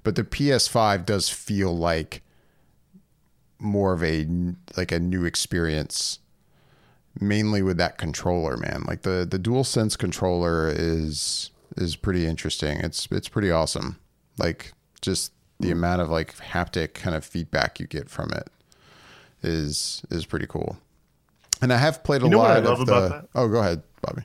[0.04, 2.22] But the PS5 does feel like
[3.58, 4.26] more of a
[4.76, 6.20] like a new experience
[7.20, 8.84] mainly with that controller, man.
[8.86, 12.78] Like the the DualSense controller is is pretty interesting.
[12.80, 13.98] It's it's pretty awesome.
[14.38, 18.48] Like just the amount of like haptic kind of feedback you get from it
[19.42, 20.78] is is pretty cool.
[21.60, 23.26] And I have played a you know lot of the.
[23.34, 24.22] Oh, go ahead, Bobby.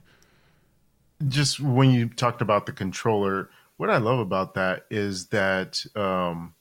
[1.27, 6.53] Just when you talked about the controller, what I love about that is that um,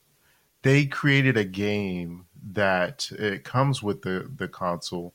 [0.61, 5.13] they created a game that it comes with the the console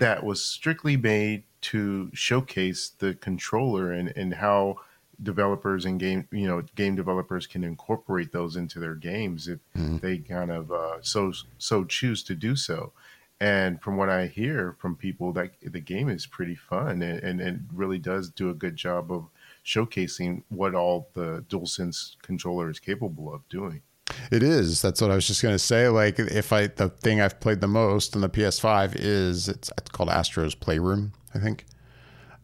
[0.00, 4.80] that was strictly made to showcase the controller and, and how
[5.22, 9.98] developers and game you know game developers can incorporate those into their games if mm-hmm.
[9.98, 12.92] they kind of uh, so so choose to do so
[13.38, 17.40] and from what i hear from people that the game is pretty fun and, and
[17.42, 19.26] it really does do a good job of
[19.62, 23.82] showcasing what all the DualSense controller is capable of doing
[24.30, 24.82] it is.
[24.82, 25.88] That's what I was just going to say.
[25.88, 29.90] Like, if I the thing I've played the most on the PS5 is it's, it's
[29.90, 31.66] called Astro's Playroom, I think,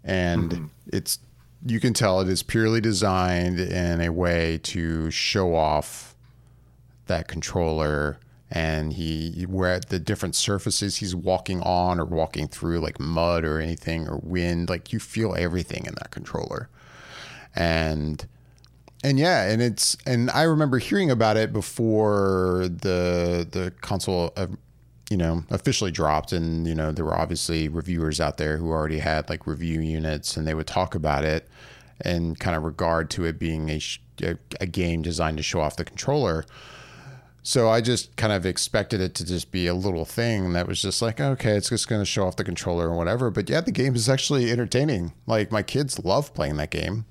[0.05, 0.67] and mm-hmm.
[0.93, 1.19] it's
[1.65, 6.15] you can tell it is purely designed in a way to show off
[7.07, 8.19] that controller
[8.51, 13.45] and he where at the different surfaces he's walking on or walking through like mud
[13.45, 16.69] or anything or wind like you feel everything in that controller
[17.55, 18.27] and
[19.05, 24.47] and yeah and it's and i remember hearing about it before the the console uh,
[25.11, 28.99] you know officially dropped and you know there were obviously reviewers out there who already
[28.99, 31.49] had like review units and they would talk about it
[32.01, 33.81] and kind of regard to it being a,
[34.23, 36.45] a, a game designed to show off the controller
[37.47, 40.83] so I just kind of expected it to just be a little thing that was
[40.83, 43.31] just like, okay, it's just going to show off the controller and whatever.
[43.31, 45.13] But yeah, the game is actually entertaining.
[45.29, 47.05] Like my kids love playing that game,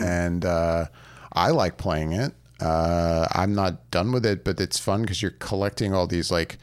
[0.00, 0.86] and uh,
[1.32, 2.34] I like playing it.
[2.60, 6.58] Uh, I'm not done with it, but it's fun because you're collecting all these like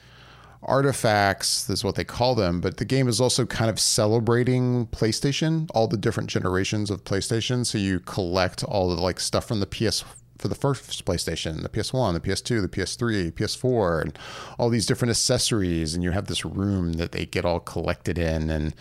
[0.63, 1.65] artifacts.
[1.65, 2.61] That's what they call them.
[2.61, 7.65] But the game is also kind of celebrating PlayStation, all the different generations of PlayStation.
[7.65, 10.03] So you collect all the like stuff from the PS
[10.37, 14.19] for the first PlayStation, the PS1, the PS2, the PS3, PS4, and
[14.57, 15.93] all these different accessories.
[15.93, 18.49] And you have this room that they get all collected in.
[18.49, 18.73] And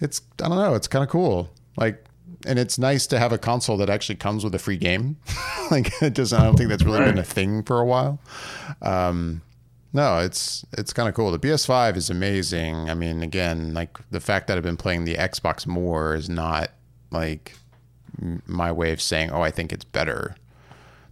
[0.00, 1.50] it's, I don't know, it's kind of cool.
[1.76, 2.04] Like,
[2.46, 5.16] and it's nice to have a console that actually comes with a free game.
[5.70, 7.10] like, it doesn't, I don't think that's really right.
[7.10, 8.20] been a thing for a while.
[8.82, 9.42] Um,
[9.92, 11.32] no, it's it's kind of cool.
[11.32, 12.90] The PS5 is amazing.
[12.90, 16.70] I mean, again, like the fact that I've been playing the Xbox more is not
[17.10, 17.54] like
[18.46, 20.36] my way of saying, "Oh, I think it's better."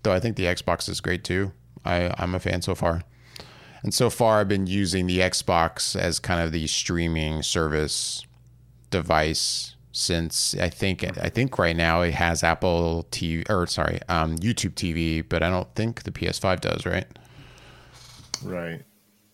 [0.07, 1.53] though I think the Xbox is great too.
[1.85, 3.03] I, I'm a fan so far.
[3.83, 8.24] And so far, I've been using the Xbox as kind of the streaming service
[8.91, 14.36] device since I think I think right now it has Apple TV or sorry um,
[14.36, 16.84] YouTube TV, but I don't think the PS5 does.
[16.84, 17.07] Right?
[18.44, 18.84] Right.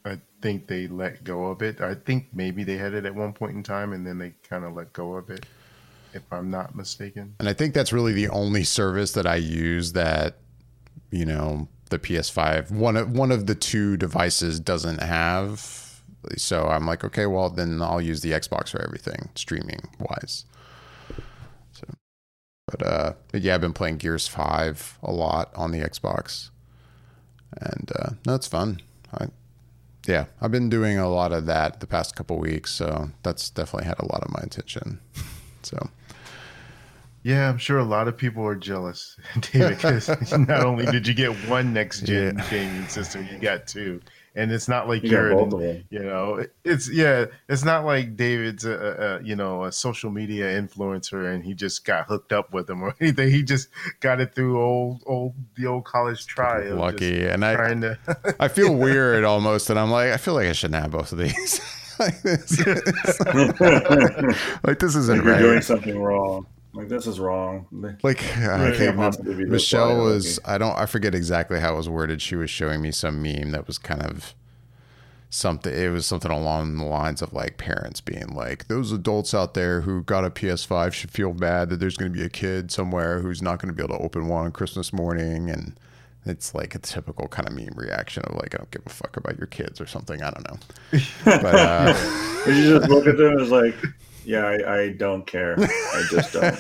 [0.05, 1.81] I think they let go of it.
[1.81, 4.65] I think maybe they had it at one point in time, and then they kind
[4.65, 5.47] of let go of it,
[6.13, 7.35] if I'm not mistaken.
[7.41, 10.39] And I think that's really the only service that I use that
[11.11, 16.01] you know the PS5 one of one of the two devices doesn't have
[16.37, 20.47] so I'm like okay well then I'll use the Xbox for everything streaming wise
[22.67, 26.51] but uh but yeah I've been playing Gears 5 a lot on the Xbox
[27.61, 28.81] and uh no it's fun
[29.13, 29.27] I
[30.07, 33.87] yeah I've been doing a lot of that the past couple weeks so that's definitely
[33.87, 35.01] had a lot of my attention
[35.63, 35.91] so
[37.25, 41.15] yeah, I'm sure a lot of people are jealous, David, because not only did you
[41.15, 42.51] get one next gen yeah.
[42.51, 44.01] gaming system, you got two.
[44.35, 45.31] And it's not like you are
[45.91, 50.47] you know, it's yeah, it's not like David's a, a, you know a social media
[50.61, 53.31] influencer and he just got hooked up with them or anything.
[53.31, 53.69] He just
[54.01, 56.63] got it through old old the old college try.
[56.71, 57.99] Lucky, and I to...
[58.41, 61.19] I feel weird almost, and I'm like I feel like I shouldn't have both of
[61.19, 61.61] these.
[61.99, 62.59] like this,
[64.65, 65.41] like this isn't like right.
[65.41, 66.47] You're doing something wrong.
[66.75, 67.67] Like this is wrong.
[68.03, 68.93] Like okay,
[69.45, 72.23] Michelle was I don't I forget exactly how it was worded.
[72.23, 74.35] She was showing me some meme that was kind of
[75.29, 79.55] something it was something along the lines of like parents being like those adults out
[79.55, 82.71] there who got a PS5 should feel bad that there's going to be a kid
[82.71, 85.49] somewhere who's not going to be able to open one on Christmas morning.
[85.49, 85.79] And
[86.27, 89.17] it's like a typical kind of meme reaction of like I don't give a fuck
[89.17, 90.23] about your kids or something.
[90.23, 90.59] I don't know.
[91.25, 91.95] But uh,
[92.47, 93.77] you just look at them as like
[94.25, 95.57] yeah, I, I don't care.
[95.59, 96.57] I just don't.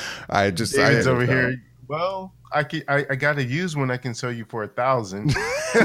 [0.30, 1.62] I just David's I, over here.
[1.88, 4.68] Well, I, can, I, I got to use one I can sell you for a
[4.68, 5.34] thousand.
[5.74, 5.80] I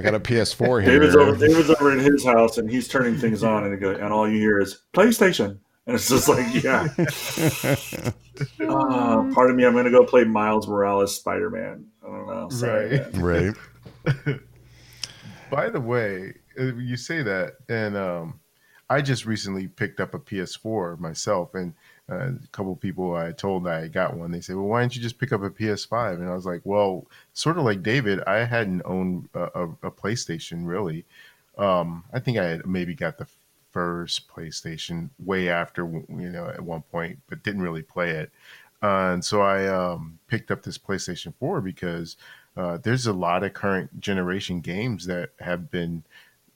[0.00, 0.92] got a PS4 here.
[0.92, 4.12] David's over, David's over at his house and he's turning things on and, go, and
[4.12, 5.58] all you hear is PlayStation.
[5.86, 6.88] And it's just like, yeah.
[8.68, 11.86] uh, part of me, I'm going to go play Miles Morales Spider Man.
[12.02, 12.48] I don't know.
[12.50, 13.54] Sorry, right.
[14.26, 14.40] Right.
[15.50, 18.40] By the way, you say that, and um,
[18.90, 21.74] I just recently picked up a PS4 myself, and
[22.10, 24.30] uh, a couple people I told I got one.
[24.30, 26.62] They said, "Well, why don't you just pick up a PS5?" And I was like,
[26.64, 31.04] "Well, sort of like David, I hadn't owned a, a, a PlayStation really.
[31.58, 33.26] Um, I think I had maybe got the
[33.70, 38.30] first PlayStation way after you know at one point, but didn't really play it.
[38.82, 42.16] Uh, and so I um, picked up this PlayStation 4 because
[42.56, 46.04] uh, there's a lot of current generation games that have been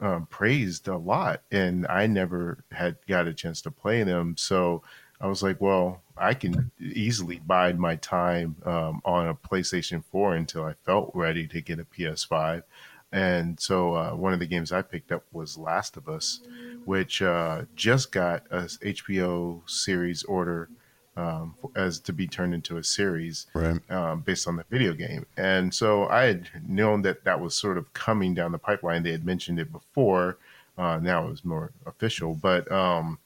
[0.03, 4.37] um, praised a lot, and I never had got a chance to play them.
[4.37, 4.83] So
[5.21, 10.35] I was like, well, I can easily bide my time um, on a PlayStation 4
[10.35, 12.65] until I felt ready to get a PS5.
[13.13, 16.41] And so uh, one of the games I picked up was Last of Us,
[16.85, 20.69] which uh, just got a HBO series order
[21.17, 23.79] um, as to be turned into a series right.
[23.91, 25.27] um, based on the video game.
[25.37, 29.03] And so I had known that that was sort of coming down the pipeline.
[29.03, 30.39] They had mentioned it before.
[30.79, 33.19] Uh, now it was more official, but um,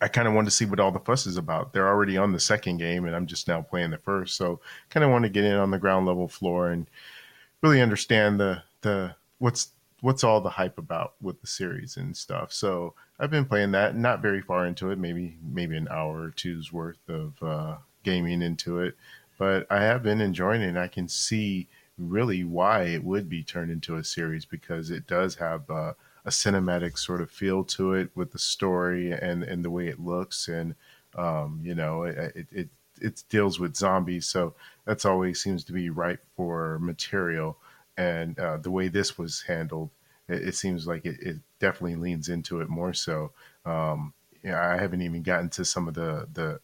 [0.00, 1.72] I kind of wanted to see what all the fuss is about.
[1.72, 4.36] They're already on the second game, and I'm just now playing the first.
[4.36, 6.86] So kind of want to get in on the ground level floor and
[7.62, 9.68] really understand the the what's
[10.04, 12.52] what's all the hype about with the series and stuff.
[12.52, 16.30] So I've been playing that, not very far into it, maybe maybe an hour or
[16.30, 18.96] two's worth of uh, gaming into it,
[19.38, 20.68] but I have been enjoying it.
[20.68, 25.06] and I can see really why it would be turned into a series because it
[25.06, 25.94] does have uh,
[26.26, 29.98] a cinematic sort of feel to it with the story and and the way it
[30.00, 30.74] looks and
[31.14, 32.68] um, you know it, it
[33.00, 34.54] it deals with zombies so
[34.84, 37.56] that's always seems to be right for material
[37.96, 39.90] and uh, the way this was handled
[40.28, 43.32] it, it seems like it, it, definitely leans into it more so
[43.64, 44.12] um,
[44.44, 46.60] I haven't even gotten to some of the the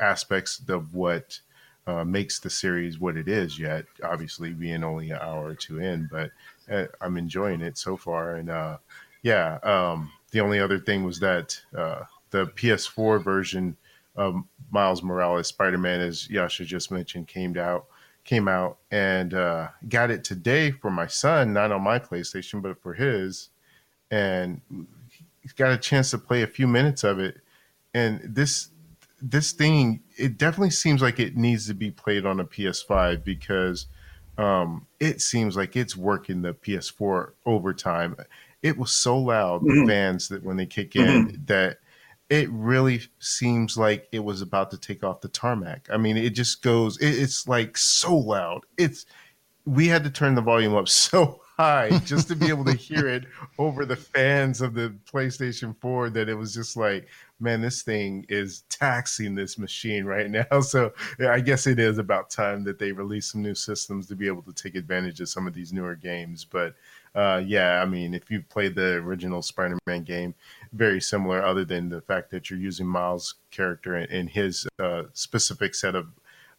[0.00, 1.38] aspects of what
[1.86, 3.86] uh, makes the series what it is yet.
[4.04, 6.30] Obviously, being only an hour or two in, but
[6.70, 8.36] uh, I'm enjoying it so far.
[8.36, 8.78] And uh,
[9.22, 13.76] yeah, um, the only other thing was that uh, the PS4 version
[14.14, 14.36] of
[14.70, 17.86] Miles Morales Spider-Man, as Yasha just mentioned, came out
[18.24, 22.80] came out and uh, got it today for my son, not on my PlayStation, but
[22.80, 23.50] for his,
[24.10, 24.60] and
[25.40, 27.40] he's got a chance to play a few minutes of it.
[27.94, 28.68] And this
[29.24, 33.86] this thing it definitely seems like it needs to be played on a PS5 because
[34.38, 38.16] um, it seems like it's working the PS4 overtime.
[38.62, 39.80] It was so loud, mm-hmm.
[39.80, 41.44] the fans that when they kick in, mm-hmm.
[41.46, 41.78] that
[42.32, 45.86] it really seems like it was about to take off the tarmac.
[45.92, 46.96] I mean, it just goes.
[46.96, 48.62] It, it's like so loud.
[48.78, 49.04] It's
[49.66, 53.06] we had to turn the volume up so high just to be able to hear
[53.06, 53.26] it
[53.58, 57.06] over the fans of the PlayStation 4 that it was just like,
[57.38, 60.46] man, this thing is taxing this machine right now.
[60.62, 60.94] So
[61.28, 64.42] I guess it is about time that they release some new systems to be able
[64.44, 66.46] to take advantage of some of these newer games.
[66.46, 66.76] But
[67.14, 70.34] uh, yeah, I mean, if you've played the original Spider-Man game,
[70.72, 75.04] very similar, other than the fact that you're using Miles' character and, and his uh,
[75.12, 76.08] specific set of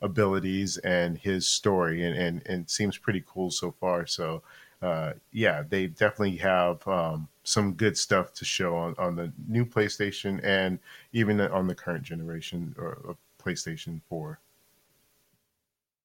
[0.01, 4.05] abilities and his story, and, and and seems pretty cool so far.
[4.05, 4.43] So
[4.83, 9.65] uh, yeah, they definitely have um, some good stuff to show on, on the new
[9.65, 10.77] PlayStation and
[11.13, 14.39] even on the current generation of PlayStation 4.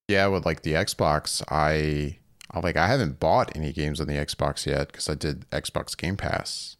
[0.06, 2.18] Yeah, with like the Xbox, I,
[2.50, 5.96] I like I haven't bought any games on the Xbox yet because I did Xbox
[5.96, 6.76] Game Pass,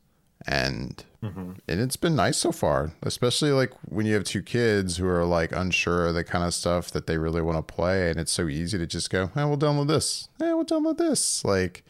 [0.46, 1.52] and mm-hmm.
[1.68, 2.92] and it's been nice so far.
[3.02, 6.54] Especially like when you have two kids who are like unsure of the kind of
[6.54, 9.44] stuff that they really want to play, and it's so easy to just go, "Hey,
[9.44, 10.28] we'll download this.
[10.38, 11.84] Hey, we'll download this." Like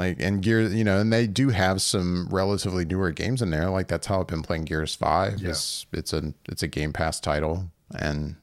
[0.00, 3.68] like and gear you know and they do have some relatively newer games in there
[3.68, 5.50] like that's how i've been playing gears 5 yeah.
[5.50, 8.36] it's it's a it's a game pass title and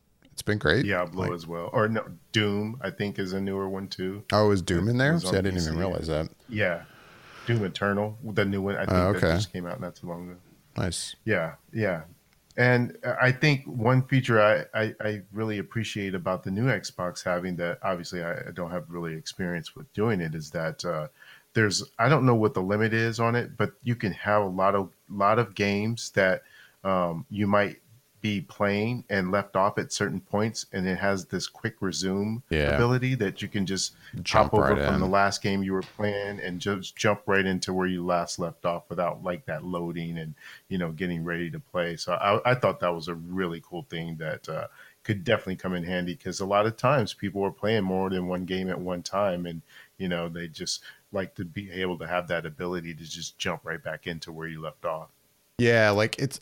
[0.47, 0.83] been great.
[0.83, 1.69] Diablo like, as well.
[1.73, 4.23] Or no doom i think is a newer one too.
[4.31, 5.19] Oh is doom in there?
[5.19, 5.67] See i didn't PC.
[5.67, 6.29] even realize that.
[6.49, 6.83] Yeah.
[7.45, 9.19] Doom eternal the new one i think uh, okay.
[9.19, 10.39] that just came out not too long ago.
[10.75, 11.15] Nice.
[11.25, 12.03] Yeah yeah.
[12.57, 17.55] And I think one feature I, I, I, really appreciate about the new Xbox having
[17.57, 21.07] that obviously I, don't have really experience with doing it is that uh,
[21.53, 24.47] there's I don't know what the limit is on it, but you can have a
[24.47, 26.41] lot of lot of games that
[26.83, 27.77] um, you might
[28.21, 32.75] be playing and left off at certain points, and it has this quick resume yeah.
[32.75, 35.01] ability that you can just jump over right from in.
[35.01, 38.65] the last game you were playing and just jump right into where you last left
[38.65, 40.33] off without like that loading and
[40.69, 41.95] you know getting ready to play.
[41.95, 44.47] So I, I thought that was a really cool thing that.
[44.47, 44.67] Uh,
[45.03, 48.27] could definitely come in handy because a lot of times people are playing more than
[48.27, 49.61] one game at one time and
[49.97, 50.81] you know they just
[51.13, 54.49] like to be able to have that ability to just jump right back into where
[54.49, 55.07] you left off.
[55.59, 56.39] Yeah, like it's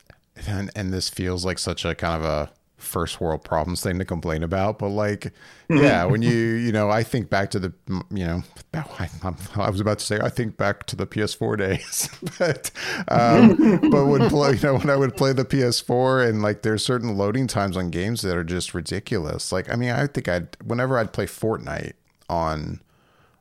[0.47, 4.05] and, and this feels like such a kind of a first world problems thing to
[4.05, 5.31] complain about but like
[5.69, 7.73] yeah when you you know i think back to the
[8.11, 8.43] you know
[8.73, 9.09] I,
[9.55, 12.69] I, was about to say i think back to the ps4 days but
[13.07, 16.83] um but when play you know when i would play the ps4 and like there's
[16.83, 20.55] certain loading times on games that are just ridiculous like i mean i think i'd
[20.63, 21.93] whenever i'd play fortnite
[22.29, 22.81] on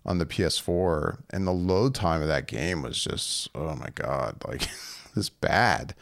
[0.07, 4.37] on the PS4, and the load time of that game was just oh my god,
[4.47, 4.69] like
[5.15, 5.95] this bad.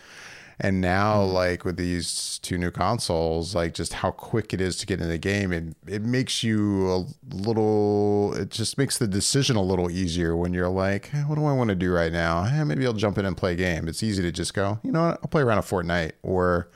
[0.61, 1.33] And now, mm.
[1.33, 5.09] like with these two new consoles, like just how quick it is to get in
[5.09, 8.35] the game, it it makes you a little.
[8.35, 11.53] It just makes the decision a little easier when you're like, hey, what do I
[11.53, 12.45] want to do right now?
[12.45, 13.89] Hey, maybe I'll jump in and play a game.
[13.89, 15.21] It's easy to just go, you know what?
[15.23, 16.69] I'll play around a Fortnite or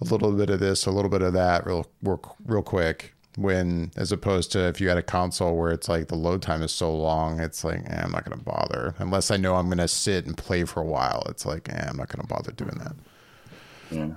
[0.00, 3.90] a little bit of this, a little bit of that, real real, real quick when
[3.96, 6.72] as opposed to if you had a console where it's like the load time is
[6.72, 8.94] so long it's like eh, i'm not going to bother.
[8.98, 11.86] Unless i know i'm going to sit and play for a while it's like eh,
[11.88, 14.16] i'm not going to bother doing that.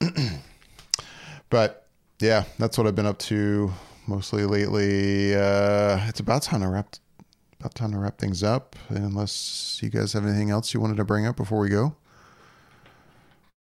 [0.00, 0.30] Yeah.
[1.50, 1.86] But
[2.20, 3.72] yeah that's what i've been up to
[4.06, 5.34] mostly lately.
[5.34, 6.94] Uh it's about time to wrap
[7.58, 8.76] about time to wrap things up.
[8.88, 11.96] Unless you guys have anything else you wanted to bring up before we go?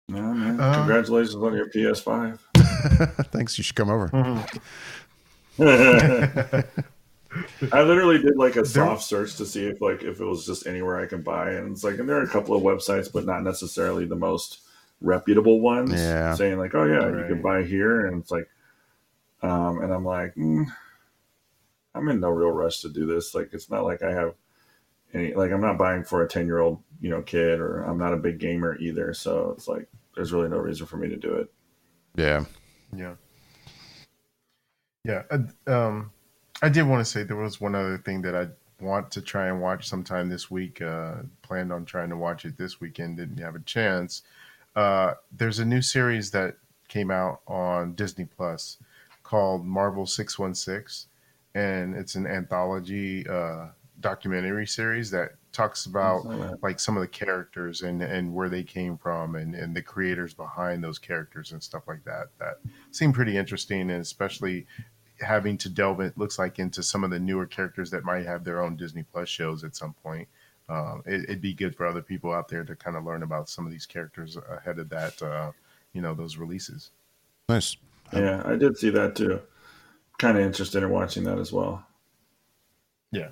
[0.08, 2.38] No, uh, congratulations on your PS5.
[3.32, 3.58] Thanks.
[3.58, 4.10] You should come over.
[7.72, 10.66] I literally did like a soft search to see if like if it was just
[10.66, 13.24] anywhere I can buy, and it's like, and there are a couple of websites, but
[13.24, 14.60] not necessarily the most
[15.00, 15.92] reputable ones.
[15.92, 16.34] Yeah.
[16.34, 17.22] saying like, oh yeah, right.
[17.22, 18.48] you can buy here, and it's like,
[19.42, 20.66] um, and I'm like, mm,
[21.94, 23.34] I'm in no real rush to do this.
[23.34, 24.34] Like, it's not like I have
[25.12, 27.98] any, like, I'm not buying for a 10 year old, you know, kid, or I'm
[27.98, 29.12] not a big gamer either.
[29.14, 31.52] So it's like, there's really no reason for me to do it.
[32.14, 32.44] Yeah.
[32.94, 33.14] Yeah.
[35.04, 35.22] Yeah.
[35.66, 36.10] Um,
[36.62, 38.48] I did want to say there was one other thing that I
[38.82, 40.80] want to try and watch sometime this week.
[40.80, 44.22] Uh, planned on trying to watch it this weekend, didn't have a chance.
[44.76, 46.56] Uh, there's a new series that
[46.88, 48.78] came out on Disney Plus
[49.22, 51.08] called Marvel 616
[51.54, 53.66] and it's an anthology uh,
[54.00, 56.24] documentary series that talks about
[56.62, 60.32] like some of the characters and and where they came from and and the creators
[60.34, 62.58] behind those characters and stuff like that that
[62.90, 63.90] seemed pretty interesting.
[63.90, 64.66] And especially
[65.20, 68.44] having to delve it looks like into some of the newer characters that might have
[68.44, 70.26] their own disney plus shows at some point.
[70.68, 73.48] Um, it, would be good for other people out there to kind of learn about
[73.48, 75.52] some of these characters ahead of that uh,
[75.92, 76.90] you know those releases.
[77.48, 77.76] Nice.
[78.12, 79.40] Yeah i did see that too.
[80.18, 81.84] Kind of interested in watching that as well.
[83.10, 83.28] Yeah.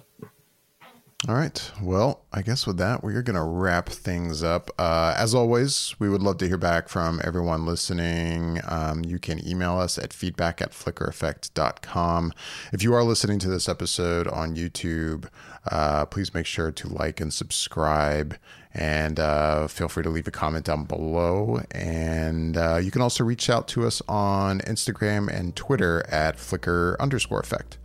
[1.29, 1.71] All right.
[1.83, 4.71] Well, I guess with that, we're going to wrap things up.
[4.79, 8.59] Uh, as always, we would love to hear back from everyone listening.
[8.67, 12.33] Um, you can email us at feedback at flickereffect.com.
[12.73, 15.29] If you are listening to this episode on YouTube,
[15.71, 18.39] uh, please make sure to like and subscribe.
[18.73, 21.61] And uh, feel free to leave a comment down below.
[21.73, 26.97] And uh, you can also reach out to us on Instagram and Twitter at flicker
[26.99, 27.77] underscore effect.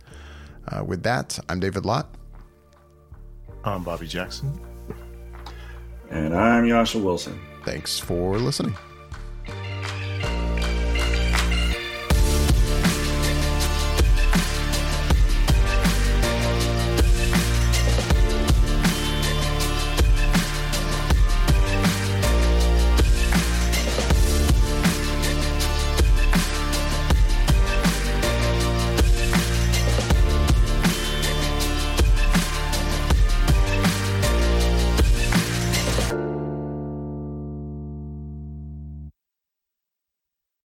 [0.66, 2.14] Uh, with that, I'm David Lott.
[3.66, 4.52] I'm Bobby Jackson.
[6.08, 7.40] And I'm Yasha Wilson.
[7.64, 8.76] Thanks for listening.